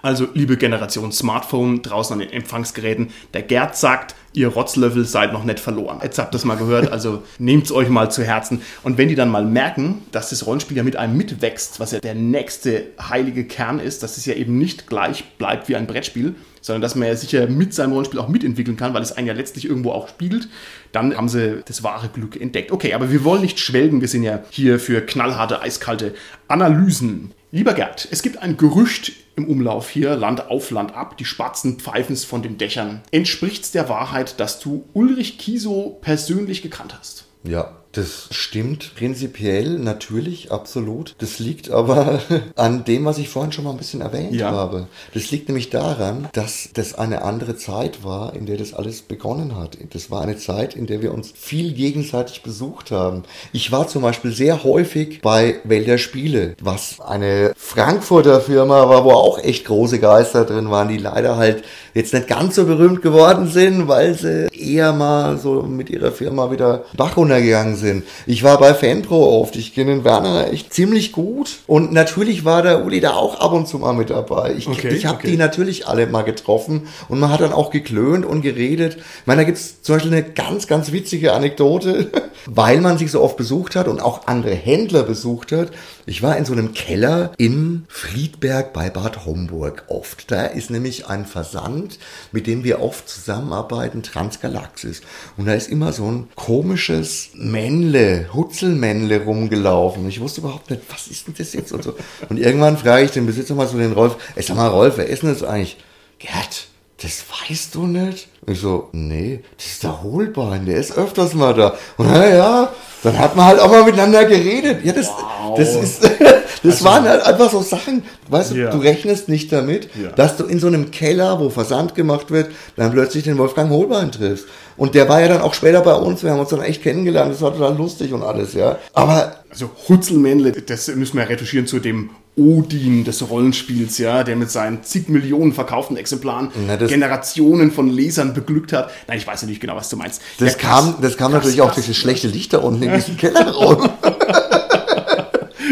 [0.01, 5.43] Also, liebe Generation Smartphone draußen an den Empfangsgeräten, der Gerd sagt, ihr Rotzlöffel seid noch
[5.43, 5.99] nicht verloren.
[6.03, 8.61] Jetzt habt ihr es mal gehört, also nehmt es euch mal zu Herzen.
[8.83, 11.99] Und wenn die dann mal merken, dass das Rollenspiel ja mit einem mitwächst, was ja
[11.99, 16.35] der nächste heilige Kern ist, dass es ja eben nicht gleich bleibt wie ein Brettspiel,
[16.61, 19.33] sondern dass man ja sicher mit seinem Rollenspiel auch mitentwickeln kann, weil es einen ja
[19.33, 20.49] letztlich irgendwo auch spiegelt,
[20.91, 22.71] dann haben sie das wahre Glück entdeckt.
[22.71, 26.13] Okay, aber wir wollen nicht schwelgen, wir sind ja hier für knallharte, eiskalte
[26.47, 27.33] Analysen.
[27.50, 31.80] Lieber Gerd, es gibt ein Gerücht im Umlauf hier, Land auf, Land ab, die Spatzen
[31.80, 33.02] pfeifen es von den Dächern.
[33.12, 37.26] Entspricht es der Wahrheit, dass du Ulrich Kiesow persönlich gekannt hast?
[37.43, 41.15] Ja, das stimmt prinzipiell, natürlich, absolut.
[41.19, 42.19] Das liegt aber
[42.55, 44.51] an dem, was ich vorhin schon mal ein bisschen erwähnt Ja.
[44.51, 44.88] habe.
[45.13, 49.57] Das liegt nämlich daran, dass das eine andere Zeit war, in der das alles begonnen
[49.57, 49.77] hat.
[49.93, 53.23] Das war eine Zeit, in der wir uns viel gegenseitig besucht haben.
[53.51, 59.03] Ich war zum Beispiel sehr häufig bei Welt der Spiele, was eine Frankfurter Firma war,
[59.05, 61.63] wo auch echt große Geister drin waren, die leider halt
[61.93, 66.51] jetzt nicht ganz so berühmt geworden sind, weil sie eher mal so mit ihrer Firma
[66.51, 67.86] wieder Bach runtergegangen sind.
[68.25, 72.61] Ich war bei Fanpro oft, ich kenne den Werner echt ziemlich gut und natürlich war
[72.61, 74.53] der Uli da auch ab und zu mal mit dabei.
[74.57, 75.31] Ich, Okay, ich habe okay.
[75.31, 78.97] die natürlich alle mal getroffen und man hat dann auch geklönt und geredet.
[78.97, 82.11] Ich meine, da gibt's zum Beispiel eine ganz, ganz witzige Anekdote,
[82.45, 85.71] weil man sich so oft besucht hat und auch andere Händler besucht hat.
[86.10, 90.32] Ich war in so einem Keller in Friedberg bei Bad Homburg oft.
[90.32, 91.99] Da ist nämlich ein Versand,
[92.32, 95.01] mit dem wir oft zusammenarbeiten, Transgalaxis.
[95.36, 100.08] Und da ist immer so ein komisches Männle, Hutzelmännle rumgelaufen.
[100.08, 101.93] Ich wusste überhaupt nicht, was ist denn das jetzt und so.
[102.30, 105.08] Und irgendwann frage ich den Besitzer mal so den Rolf, ey, sag mal Rolf, wer
[105.08, 105.76] ist denn das eigentlich?
[106.20, 106.68] Gerd,
[107.01, 108.30] das weißt du nicht?
[108.47, 111.78] Ich so, nee, das ist der Hohlbein, der ist öfters mal da.
[111.97, 112.74] Und ja, ja,
[113.08, 114.84] dann hat man halt auch mal miteinander geredet.
[114.84, 115.58] Ja, das, Wow.
[115.58, 116.10] das ist,
[116.64, 118.70] das waren halt einfach so Sachen, weißt du, Ja.
[118.72, 120.10] du rechnest nicht damit, Ja.
[120.12, 124.12] dass du in so einem Keller, wo Versand gemacht wird, dann plötzlich den Wolfgang Hohlbein
[124.12, 124.45] triffst.
[124.76, 127.32] Und der war ja dann auch später bei uns, wir haben uns dann echt kennengelernt,
[127.34, 128.78] das war total lustig und alles, ja.
[128.93, 134.51] Aber Also Hutzelmännle, das müssen wir retuschieren zu dem Odin des Rollenspiels, ja, der mit
[134.51, 138.91] seinen zig Millionen verkauften Exemplaren Na, Generationen von Lesern beglückt hat.
[139.07, 140.21] Nein, ich weiß ja nicht genau, was du meinst.
[140.39, 141.75] das Ja, kam, das kam Krass, natürlich auch krass.
[141.75, 143.89] durch das schlechte Licht da unten in diesem Kellerraum.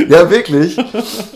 [0.10, 0.78] ja, wirklich.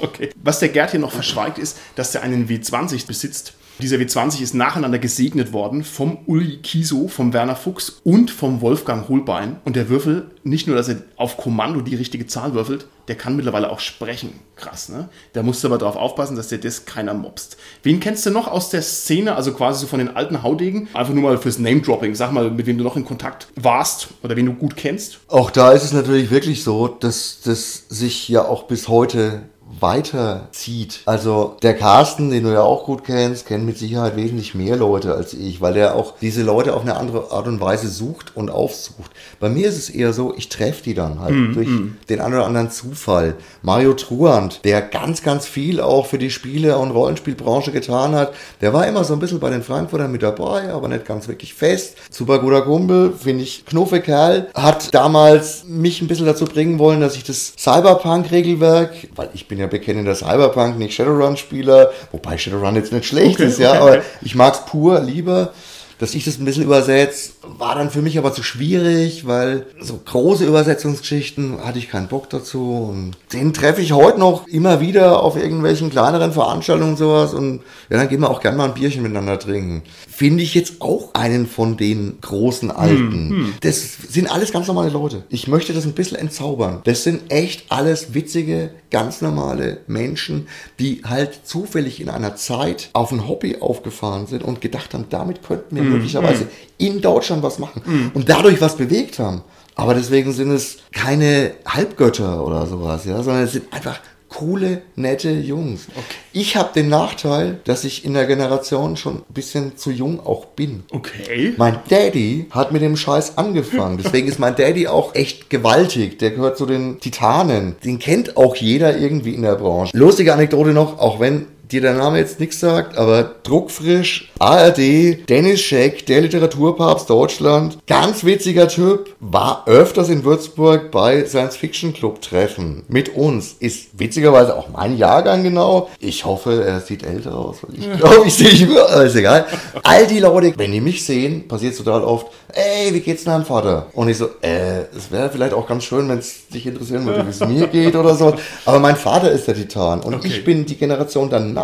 [0.01, 0.32] Okay.
[0.43, 3.53] Was der Gerd hier noch verschweigt, ist, dass er einen W20 besitzt.
[3.82, 9.07] Dieser W20 ist nacheinander gesegnet worden vom Uli Kiso, vom Werner Fuchs und vom Wolfgang
[9.07, 9.55] Holbein.
[9.63, 13.38] Und der Würfel, nicht nur, dass er auf Kommando die richtige Zahl würfelt, der kann
[13.38, 14.34] mittlerweile auch sprechen.
[14.57, 15.07] Krass, ne?
[15.32, 17.55] Da musst du aber darauf aufpassen, dass der das keiner mobst.
[17.82, 20.89] Wen kennst du noch aus der Szene, also quasi so von den alten Haudegen?
[20.93, 22.15] Einfach nur mal fürs Name-Dropping.
[22.15, 25.19] Sag mal, mit wem du noch in Kontakt warst oder wen du gut kennst.
[25.30, 29.43] Auch da ist es natürlich wirklich so, dass das sich ja auch bis heute
[29.80, 31.01] weiterzieht.
[31.05, 35.13] Also der Carsten, den du ja auch gut kennst, kennt mit Sicherheit wesentlich mehr Leute
[35.13, 38.49] als ich, weil der auch diese Leute auf eine andere Art und Weise sucht und
[38.49, 39.11] aufsucht.
[39.39, 41.70] Bei mir ist es eher so, ich treffe die dann halt durch
[42.09, 43.36] den einen oder anderen Zufall.
[43.61, 48.74] Mario Truand, der ganz, ganz viel auch für die Spiele- und Rollenspielbranche getan hat, der
[48.74, 51.95] war immer so ein bisschen bei den Frankfurtern mit dabei, aber nicht ganz wirklich fest.
[52.09, 57.01] Super guter Kumpel, finde ich, knuffe Kerl, hat damals mich ein bisschen dazu bringen wollen,
[57.01, 62.91] dass ich das Cyberpunk-Regelwerk, weil ich bin ja bekennender Cyberpunk, nicht Shadowrun-Spieler, wobei Shadowrun jetzt
[62.91, 64.01] nicht schlecht Okay, ist, ja, okay, aber okay.
[64.22, 65.53] ich mag es pur lieber.
[66.00, 70.00] Dass ich das ein bisschen übersetzt, war dann für mich aber zu schwierig, weil so
[70.04, 72.89] große Übersetzungsgeschichten hatte ich keinen Bock dazu.
[72.89, 77.34] Und den treffe ich heute noch immer wieder auf irgendwelchen kleineren Veranstaltungen und sowas.
[77.34, 79.84] Und ja, dann gehen wir auch gerne mal ein Bierchen miteinander trinken.
[80.10, 83.54] Finde ich jetzt auch einen von den großen Alten.
[83.62, 85.24] Das sind alles ganz normale Leute.
[85.30, 86.80] Ich möchte das ein bisschen entzaubern.
[86.86, 90.47] Das sind echt alles witzige, ganz normale Menschen,
[90.80, 95.43] die halt zufällig in einer Zeit auf ein Hobby aufgefahren sind und gedacht haben, damit
[95.43, 99.42] könnten wir möglicherweise in Deutschland was machen und dadurch was bewegt haben.
[99.76, 105.32] Aber deswegen sind es keine Halbgötter oder sowas, ja, sondern es sind einfach coole, nette
[105.32, 105.88] Jungs.
[106.32, 110.46] Ich habe den Nachteil, dass ich in der Generation schon ein bisschen zu jung auch
[110.46, 110.84] bin.
[110.92, 111.54] Okay.
[111.58, 114.00] Mein Daddy hat mit dem Scheiß angefangen.
[114.02, 116.20] Deswegen ist mein Daddy auch echt gewaltig.
[116.20, 117.76] Der gehört zu den Titanen.
[117.84, 119.98] Den kennt auch jeder irgendwie in der Branche.
[119.98, 125.61] Lustige Anekdote noch, auch wenn dir der Name jetzt nichts sagt, aber druckfrisch, ARD, Dennis
[125.61, 132.22] Scheck, der Literaturpapst Deutschland, ganz witziger Typ, war öfters in Würzburg bei Science Fiction Club
[132.22, 133.55] Treffen mit uns.
[133.59, 135.89] Ist witzigerweise auch mein Jahrgang genau.
[135.99, 139.45] Ich hoffe, er sieht älter aus, weil ich glaube, ich sehe jünger, aber ist egal.
[139.84, 143.88] All die Leute, wenn die mich sehen, passiert total oft, ey, wie geht's deinem Vater?
[143.93, 147.26] Und ich so, äh, es wäre vielleicht auch ganz schön, wenn es dich interessieren würde,
[147.26, 148.36] wie es mir geht oder so.
[148.65, 151.59] Aber mein Vater ist der Titan und ich bin die Generation danach.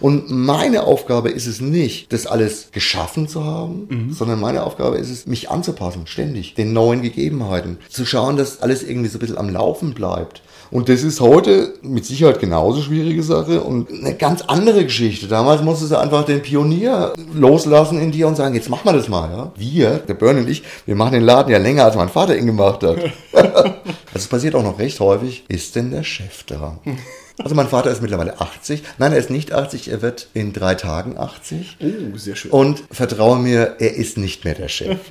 [0.00, 5.10] Und meine Aufgabe ist es nicht, das alles geschaffen zu haben, sondern meine Aufgabe ist
[5.10, 7.78] es, mich anzupassen, ständig, den neuen Gegebenheiten.
[7.88, 10.42] Zu schauen, dass alles irgendwie so ein bisschen am Laufen bleibt.
[10.72, 15.28] Und das ist heute mit Sicherheit genauso schwierige Sache und eine ganz andere Geschichte.
[15.28, 19.10] Damals musstest du einfach den Pionier loslassen in dir und sagen, jetzt machen wir das
[19.10, 19.30] mal.
[19.30, 19.52] Ja?
[19.54, 22.46] Wir, der Burn und ich, wir machen den Laden ja länger, als mein Vater ihn
[22.46, 22.96] gemacht hat.
[23.34, 23.74] also
[24.14, 25.44] es passiert auch noch recht häufig.
[25.46, 26.78] Ist denn der Chef da?
[27.42, 28.82] Also mein Vater ist mittlerweile 80.
[28.98, 31.78] Nein, er ist nicht 80, er wird in drei Tagen 80.
[31.80, 32.50] Oh, sehr schön.
[32.50, 34.98] Und vertraue mir, er ist nicht mehr der Chef.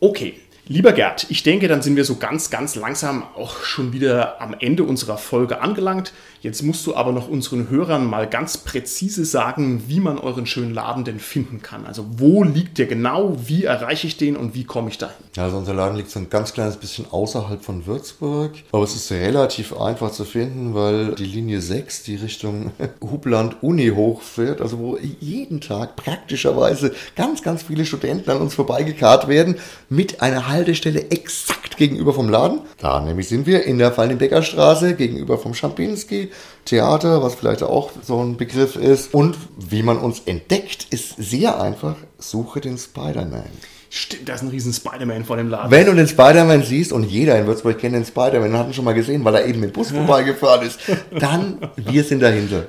[0.00, 0.34] Okay,
[0.66, 4.54] lieber Gerd, ich denke, dann sind wir so ganz, ganz langsam auch schon wieder am
[4.58, 6.12] Ende unserer Folge angelangt.
[6.40, 10.74] Jetzt musst du aber noch unseren Hörern mal ganz präzise sagen, wie man euren schönen
[10.74, 11.86] Laden denn finden kann.
[11.86, 15.16] Also wo liegt der genau, wie erreiche ich den und wie komme ich dahin?
[15.36, 19.10] Also unser Laden liegt so ein ganz kleines bisschen außerhalb von Würzburg, aber es ist
[19.10, 24.98] relativ einfach zu finden, weil die Linie 6, die Richtung Hubland Uni hochfährt, also wo
[25.20, 29.56] jeden Tag praktischerweise ganz, ganz viele Studenten an uns vorbeigekarrt werden,
[29.88, 32.60] mit einer Haltestelle exakt gegenüber vom Laden.
[32.78, 36.30] Da nämlich sind wir in der Fallenbecker Straße gegenüber vom Schampinski
[36.64, 39.12] Theater, was vielleicht auch so ein Begriff ist.
[39.12, 41.96] Und wie man uns entdeckt, ist sehr einfach.
[42.18, 43.73] Suche den Spider-Man.
[43.96, 45.70] Stimmt, da ist ein riesen Spider-Man vor dem Laden.
[45.70, 48.84] Wenn du den Spider-Man siehst, und jeder in Würzburg kennt den Spider-Man, hat ihn schon
[48.84, 50.80] mal gesehen, weil er eben mit Bus vorbeigefahren ist,
[51.16, 52.66] dann wir sind dahinter.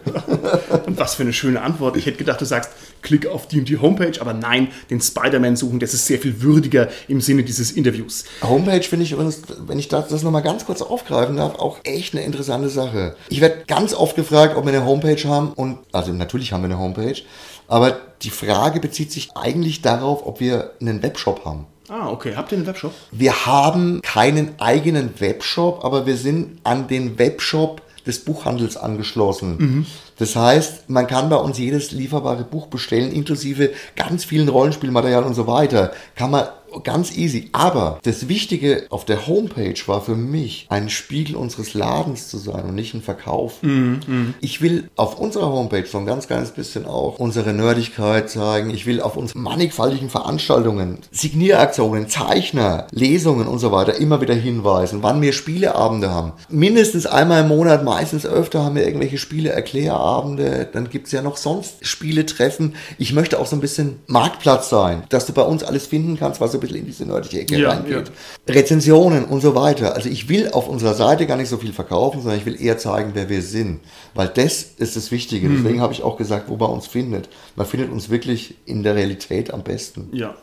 [0.85, 1.97] Und was für eine schöne Antwort.
[1.97, 2.69] Ich hätte gedacht, du sagst,
[3.01, 6.43] klick auf die und die Homepage, aber nein, den Spider-Man suchen, das ist sehr viel
[6.43, 8.25] würdiger im Sinne dieses Interviews.
[8.43, 12.23] Homepage finde ich übrigens, wenn ich das nochmal ganz kurz aufgreifen darf, auch echt eine
[12.23, 13.15] interessante Sache.
[13.29, 16.69] Ich werde ganz oft gefragt, ob wir eine Homepage haben und, also natürlich haben wir
[16.69, 17.19] eine Homepage,
[17.67, 21.67] aber die Frage bezieht sich eigentlich darauf, ob wir einen Webshop haben.
[21.87, 22.33] Ah, okay.
[22.35, 22.93] Habt ihr einen Webshop?
[23.11, 29.57] Wir haben keinen eigenen Webshop, aber wir sind an den Webshop des Buchhandels angeschlossen.
[29.57, 29.85] Mhm.
[30.17, 35.33] Das heißt, man kann bei uns jedes lieferbare Buch bestellen, inklusive ganz vielen Rollenspielmaterial und
[35.33, 35.91] so weiter.
[36.15, 36.45] Kann man
[36.83, 37.49] ganz easy.
[37.51, 42.65] Aber das Wichtige auf der Homepage war für mich, ein Spiegel unseres Ladens zu sein
[42.65, 43.61] und nicht ein Verkauf.
[43.61, 44.33] Mm, mm.
[44.41, 48.69] Ich will auf unserer Homepage so ein ganz kleines bisschen auch unsere Nerdigkeit zeigen.
[48.69, 55.03] Ich will auf unsere mannigfaltigen Veranstaltungen, Signieraktionen, Zeichner, Lesungen und so weiter immer wieder hinweisen,
[55.03, 56.33] wann wir Spieleabende haben.
[56.49, 60.67] Mindestens einmal im Monat, meistens öfter haben wir irgendwelche Spieleerklärabende.
[60.71, 62.75] Dann gibt es ja noch sonst Spieletreffen.
[62.97, 66.41] Ich möchte auch so ein bisschen Marktplatz sein, dass du bei uns alles finden kannst,
[66.41, 68.11] was du bisschen in diese nördliche Ecke ja, reingeht.
[68.47, 68.53] Ja.
[68.53, 69.95] Rezensionen und so weiter.
[69.95, 72.77] Also ich will auf unserer Seite gar nicht so viel verkaufen, sondern ich will eher
[72.77, 73.79] zeigen, wer wir sind.
[74.13, 75.47] Weil das ist das Wichtige.
[75.47, 75.63] Mhm.
[75.63, 77.29] Deswegen habe ich auch gesagt, wo man uns findet.
[77.55, 80.09] Man findet uns wirklich in der Realität am besten.
[80.11, 80.35] Ja.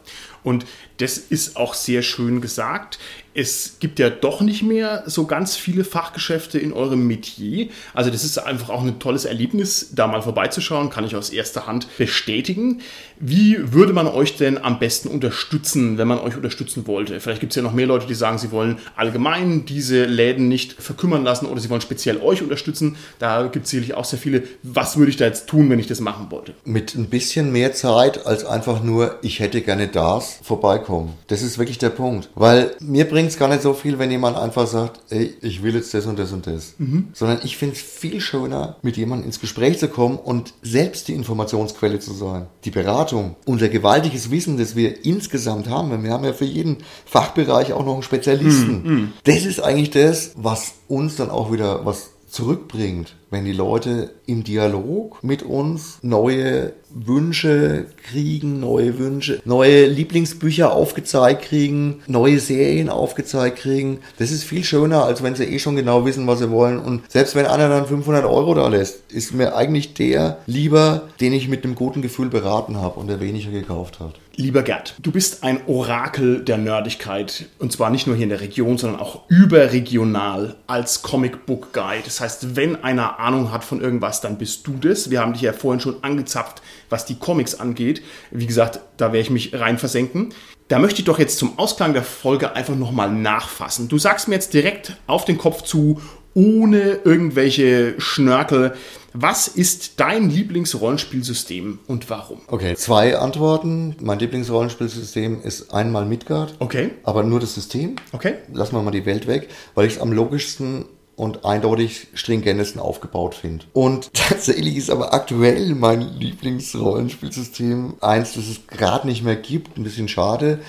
[0.43, 0.65] Und
[0.99, 2.99] das ist auch sehr schön gesagt.
[3.35, 7.69] Es gibt ja doch nicht mehr so ganz viele Fachgeschäfte in eurem Metier.
[7.95, 11.67] Also das ist einfach auch ein tolles Erlebnis, da mal vorbeizuschauen, kann ich aus erster
[11.67, 12.83] Hand bestätigen.
[13.19, 17.21] Wie würde man euch denn am besten unterstützen, wenn man euch unterstützen wollte?
[17.21, 20.75] Vielleicht gibt es ja noch mehr Leute, die sagen, sie wollen allgemein diese Läden nicht
[20.75, 22.97] verkümmern lassen oder sie wollen speziell euch unterstützen.
[23.19, 24.43] Da gibt es sicherlich auch sehr viele.
[24.63, 26.53] Was würde ich da jetzt tun, wenn ich das machen wollte?
[26.65, 31.15] Mit ein bisschen mehr Zeit als einfach nur, ich hätte gerne das, vorbeikommen.
[31.27, 32.31] Das ist wirklich der Punkt.
[32.35, 35.75] Weil mir bringt es gar nicht so viel, wenn jemand einfach sagt, ey, ich will
[35.75, 36.75] jetzt das und das und das.
[36.79, 37.09] Mhm.
[37.13, 41.15] Sondern ich finde es viel schöner, mit jemandem ins Gespräch zu kommen und selbst die
[41.15, 42.47] Informationsquelle zu sein.
[42.65, 47.73] Die Beratung, unser gewaltiges Wissen, das wir insgesamt haben, wir haben ja für jeden Fachbereich
[47.73, 48.83] auch noch einen Spezialisten.
[48.83, 49.13] Mhm.
[49.25, 54.45] Das ist eigentlich das, was uns dann auch wieder was zurückbringt, wenn die Leute im
[54.45, 63.59] Dialog mit uns neue Wünsche kriegen, neue Wünsche, neue Lieblingsbücher aufgezeigt kriegen, neue Serien aufgezeigt
[63.59, 64.01] kriegen.
[64.19, 66.79] Das ist viel schöner, als wenn sie eh schon genau wissen, was sie wollen.
[66.79, 71.33] Und selbst wenn einer dann 500 Euro da lässt, ist mir eigentlich der lieber, den
[71.33, 74.21] ich mit einem guten Gefühl beraten habe und der weniger gekauft hat.
[74.35, 78.41] Lieber Gerd, du bist ein Orakel der Nerdigkeit und zwar nicht nur hier in der
[78.41, 82.05] Region, sondern auch überregional als Comic Book Guide.
[82.07, 85.11] Das heißt, wenn einer Ahnung hat von irgendwas, dann bist du das.
[85.11, 86.63] Wir haben dich ja vorhin schon angezapft
[86.93, 88.03] was die Comics angeht.
[88.31, 90.33] Wie gesagt, da werde ich mich rein versenken.
[90.69, 93.89] Da möchte ich doch jetzt zum Ausklang der Folge einfach nochmal nachfassen.
[93.89, 96.01] Du sagst mir jetzt direkt auf den Kopf zu,
[96.35, 98.75] ohne irgendwelche Schnörkel.
[99.13, 102.41] Was ist dein Lieblingsrollenspielsystem und warum?
[102.47, 103.97] Okay, zwei Antworten.
[104.01, 106.55] Mein Lieblingsrollenspielsystem ist einmal Midgard.
[106.59, 106.93] Okay.
[107.03, 107.97] Aber nur das System.
[108.13, 108.37] Okay.
[108.53, 113.35] Lassen wir mal die Welt weg, weil ich es am logischsten und eindeutig stringentesten aufgebaut
[113.35, 113.65] finde.
[113.73, 119.77] Und tatsächlich ist aber aktuell mein Lieblingsrollenspielsystem eins, das es gerade nicht mehr gibt.
[119.77, 120.61] Ein bisschen schade.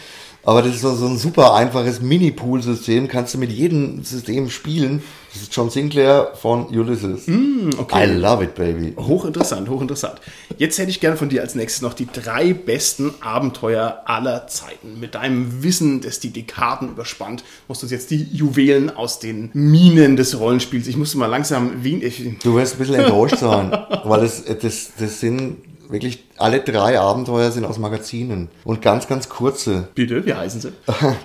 [0.46, 3.08] Aber das ist so, so ein super einfaches Mini-Pool-System.
[3.08, 5.02] Kannst du mit jedem System spielen.
[5.34, 7.28] Das ist John Sinclair von Ulysses.
[7.28, 8.06] Mm, okay.
[8.06, 8.94] I love it, baby.
[8.96, 10.22] Hochinteressant, hochinteressant.
[10.60, 15.00] Jetzt hätte ich gerne von dir als nächstes noch die drei besten Abenteuer aller Zeiten.
[15.00, 19.50] Mit deinem Wissen, das die Dekaden überspannt, musst du uns jetzt die Juwelen aus den
[19.54, 20.88] Minen des Rollenspiels.
[20.88, 21.84] Ich musste mal langsam.
[21.84, 22.00] Wie,
[22.44, 23.72] du wirst ein bisschen enttäuscht sein,
[24.04, 25.58] weil das, das, das sind
[25.90, 29.88] wirklich alle drei Abenteuer sind aus Magazinen und ganz, ganz kurze.
[29.96, 30.74] Bitte, wie heißen sie?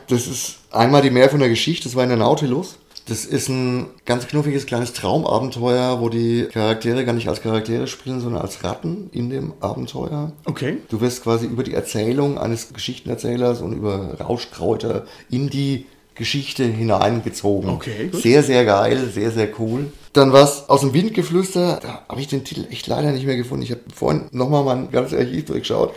[0.09, 2.79] Das ist einmal die Meer von der Geschichte, das war in der Nautilus.
[3.09, 8.21] Das ist ein ganz knuffiges kleines Traumabenteuer, wo die Charaktere gar nicht als Charaktere spielen,
[8.21, 10.33] sondern als Ratten in dem Abenteuer.
[10.45, 10.79] Okay.
[10.91, 17.71] Du wirst quasi über die Erzählung eines Geschichtenerzählers und über Rauschkräuter in die Geschichte hineingezogen.
[17.71, 18.09] Okay.
[18.09, 18.21] Gut.
[18.21, 19.91] Sehr, sehr geil, sehr, sehr cool.
[20.13, 23.63] Dann was aus dem Windgeflüster, da habe ich den Titel echt leider nicht mehr gefunden.
[23.63, 25.95] Ich habe vorhin nochmal mein ganzes Archiv durchgeschaut.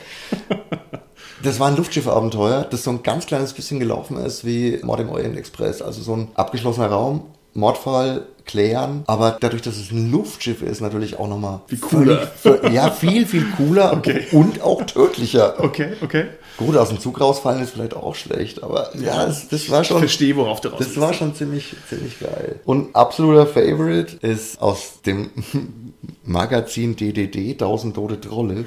[1.43, 5.09] Das war ein Luftschiff-Abenteuer, das so ein ganz kleines bisschen gelaufen ist wie Mord im
[5.09, 5.81] Orient Express.
[5.81, 7.23] Also so ein abgeschlossener Raum,
[7.53, 12.31] Mordfall klären, aber dadurch, dass es ein Luftschiff ist, natürlich auch nochmal viel cooler.
[12.71, 14.25] Ja, viel, viel cooler okay.
[14.31, 15.55] und auch tödlicher.
[15.63, 16.25] Okay, okay.
[16.57, 19.97] Gut, aus dem Zug rausfallen ist vielleicht auch schlecht, aber ja, das, das war schon.
[19.97, 22.59] Ich verstehe, worauf du raus Das war schon ziemlich, ziemlich geil.
[22.65, 25.29] Und absoluter Favorite ist aus dem
[26.23, 28.65] Magazin DDD, 1000 Tote Trolle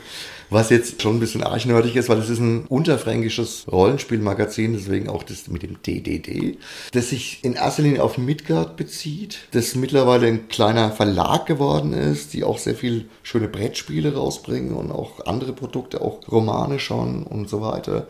[0.55, 5.23] was jetzt schon ein bisschen archnördig ist, weil es ist ein unterfränkisches Rollenspielmagazin, deswegen auch
[5.25, 6.59] das mit dem DDD,
[6.93, 12.33] das sich in erster Linie auf Midgard bezieht, das mittlerweile ein kleiner Verlag geworden ist,
[12.33, 17.49] die auch sehr viel schöne Brettspiele rausbringen und auch andere Produkte, auch Romane schon und
[17.49, 18.07] so weiter.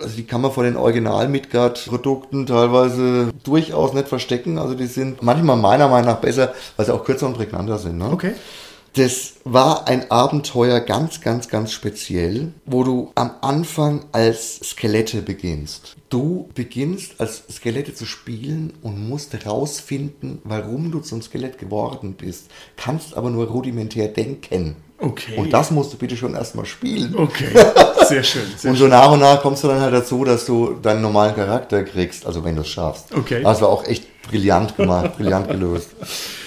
[0.00, 4.58] Also die kann man von den Original Midgard-Produkten teilweise durchaus nicht verstecken.
[4.58, 7.98] Also die sind manchmal meiner Meinung nach besser, weil sie auch kürzer und prägnanter sind.
[7.98, 8.08] Ne?
[8.10, 8.32] Okay.
[8.94, 15.96] Das war ein Abenteuer ganz, ganz, ganz speziell, wo du am Anfang als Skelette beginnst.
[16.10, 22.46] Du beginnst als Skelette zu spielen und musst herausfinden, warum du zum Skelett geworden bist.
[22.76, 24.76] Kannst aber nur rudimentär denken.
[25.00, 25.38] Okay.
[25.38, 27.16] Und das musst du bitte schon erstmal spielen.
[27.16, 27.48] Okay,
[28.08, 28.46] sehr schön.
[28.56, 31.34] Sehr und so nach und nach kommst du dann halt dazu, dass du deinen normalen
[31.34, 33.12] Charakter kriegst, also wenn du es schaffst.
[33.12, 33.42] Okay.
[33.42, 35.88] Das war auch echt brillant gemacht, brillant gelöst.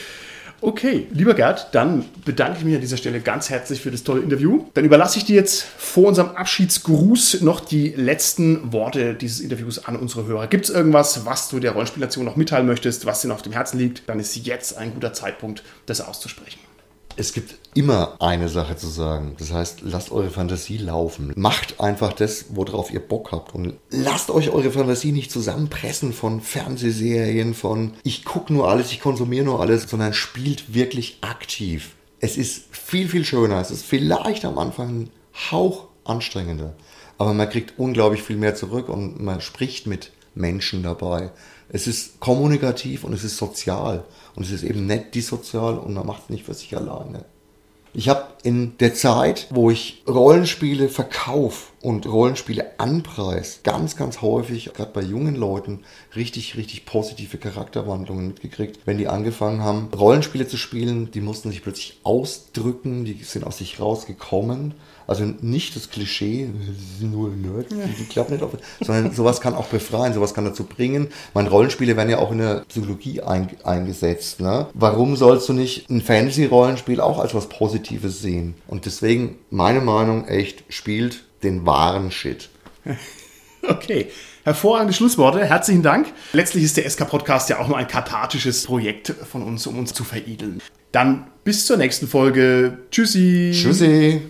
[0.59, 4.21] Okay, lieber Gerd, dann bedanke ich mich an dieser Stelle ganz herzlich für das tolle
[4.21, 4.65] Interview.
[4.73, 9.95] Dann überlasse ich dir jetzt vor unserem Abschiedsgruß noch die letzten Worte dieses Interviews an
[9.95, 10.47] unsere Hörer.
[10.47, 13.53] Gibt es irgendwas, was du der Rollenspielation noch mitteilen möchtest, was dir noch auf dem
[13.53, 16.59] Herzen liegt, dann ist jetzt ein guter Zeitpunkt, das auszusprechen.
[17.19, 19.35] Es gibt immer eine Sache zu sagen.
[19.39, 21.33] Das heißt, lasst eure Fantasie laufen.
[21.35, 23.55] Macht einfach das, worauf ihr Bock habt.
[23.55, 29.01] Und lasst euch eure Fantasie nicht zusammenpressen von Fernsehserien, von ich gucke nur alles, ich
[29.01, 31.95] konsumiere nur alles, sondern spielt wirklich aktiv.
[32.19, 33.59] Es ist viel, viel schöner.
[33.59, 35.09] Es ist vielleicht am Anfang ein
[35.51, 36.75] Hauch anstrengender.
[37.17, 41.31] Aber man kriegt unglaublich viel mehr zurück und man spricht mit Menschen dabei.
[41.69, 44.05] Es ist kommunikativ und es ist sozial.
[44.35, 47.25] Und es ist eben nicht dissozial und man macht es nicht für sich alleine.
[47.93, 54.71] Ich habe in der Zeit, wo ich Rollenspiele verkaufe und Rollenspiele anpreis, ganz, ganz häufig,
[54.75, 55.79] gerade bei jungen Leuten,
[56.15, 58.81] richtig, richtig positive Charakterwandlungen mitgekriegt.
[58.85, 63.57] Wenn die angefangen haben, Rollenspiele zu spielen, die mussten sich plötzlich ausdrücken, die sind aus
[63.57, 64.75] sich rausgekommen
[65.07, 68.51] also nicht das Klischee, sie sind nur Nerds, die klappen nicht auf,
[68.81, 71.07] sondern sowas kann auch befreien, sowas kann dazu bringen.
[71.33, 74.41] Meine Rollenspiele werden ja auch in der Psychologie ein, eingesetzt.
[74.41, 74.67] Ne?
[74.73, 78.55] Warum sollst du nicht ein Fantasy-Rollenspiel auch als was Positives sehen?
[78.67, 82.49] Und deswegen, meine Meinung, echt, spielt den wahren Shit.
[83.69, 84.07] Okay.
[84.43, 85.43] Hervorragende Schlussworte.
[85.43, 86.07] Herzlichen Dank.
[86.31, 90.05] Letztlich ist der SK-Podcast ja auch nur ein kathartisches Projekt von uns, um uns zu
[90.05, 90.61] veredeln.
[90.93, 92.77] Dann bis zur nächsten Folge.
[92.91, 93.51] Tschüssi.
[93.53, 94.21] Tschüssi.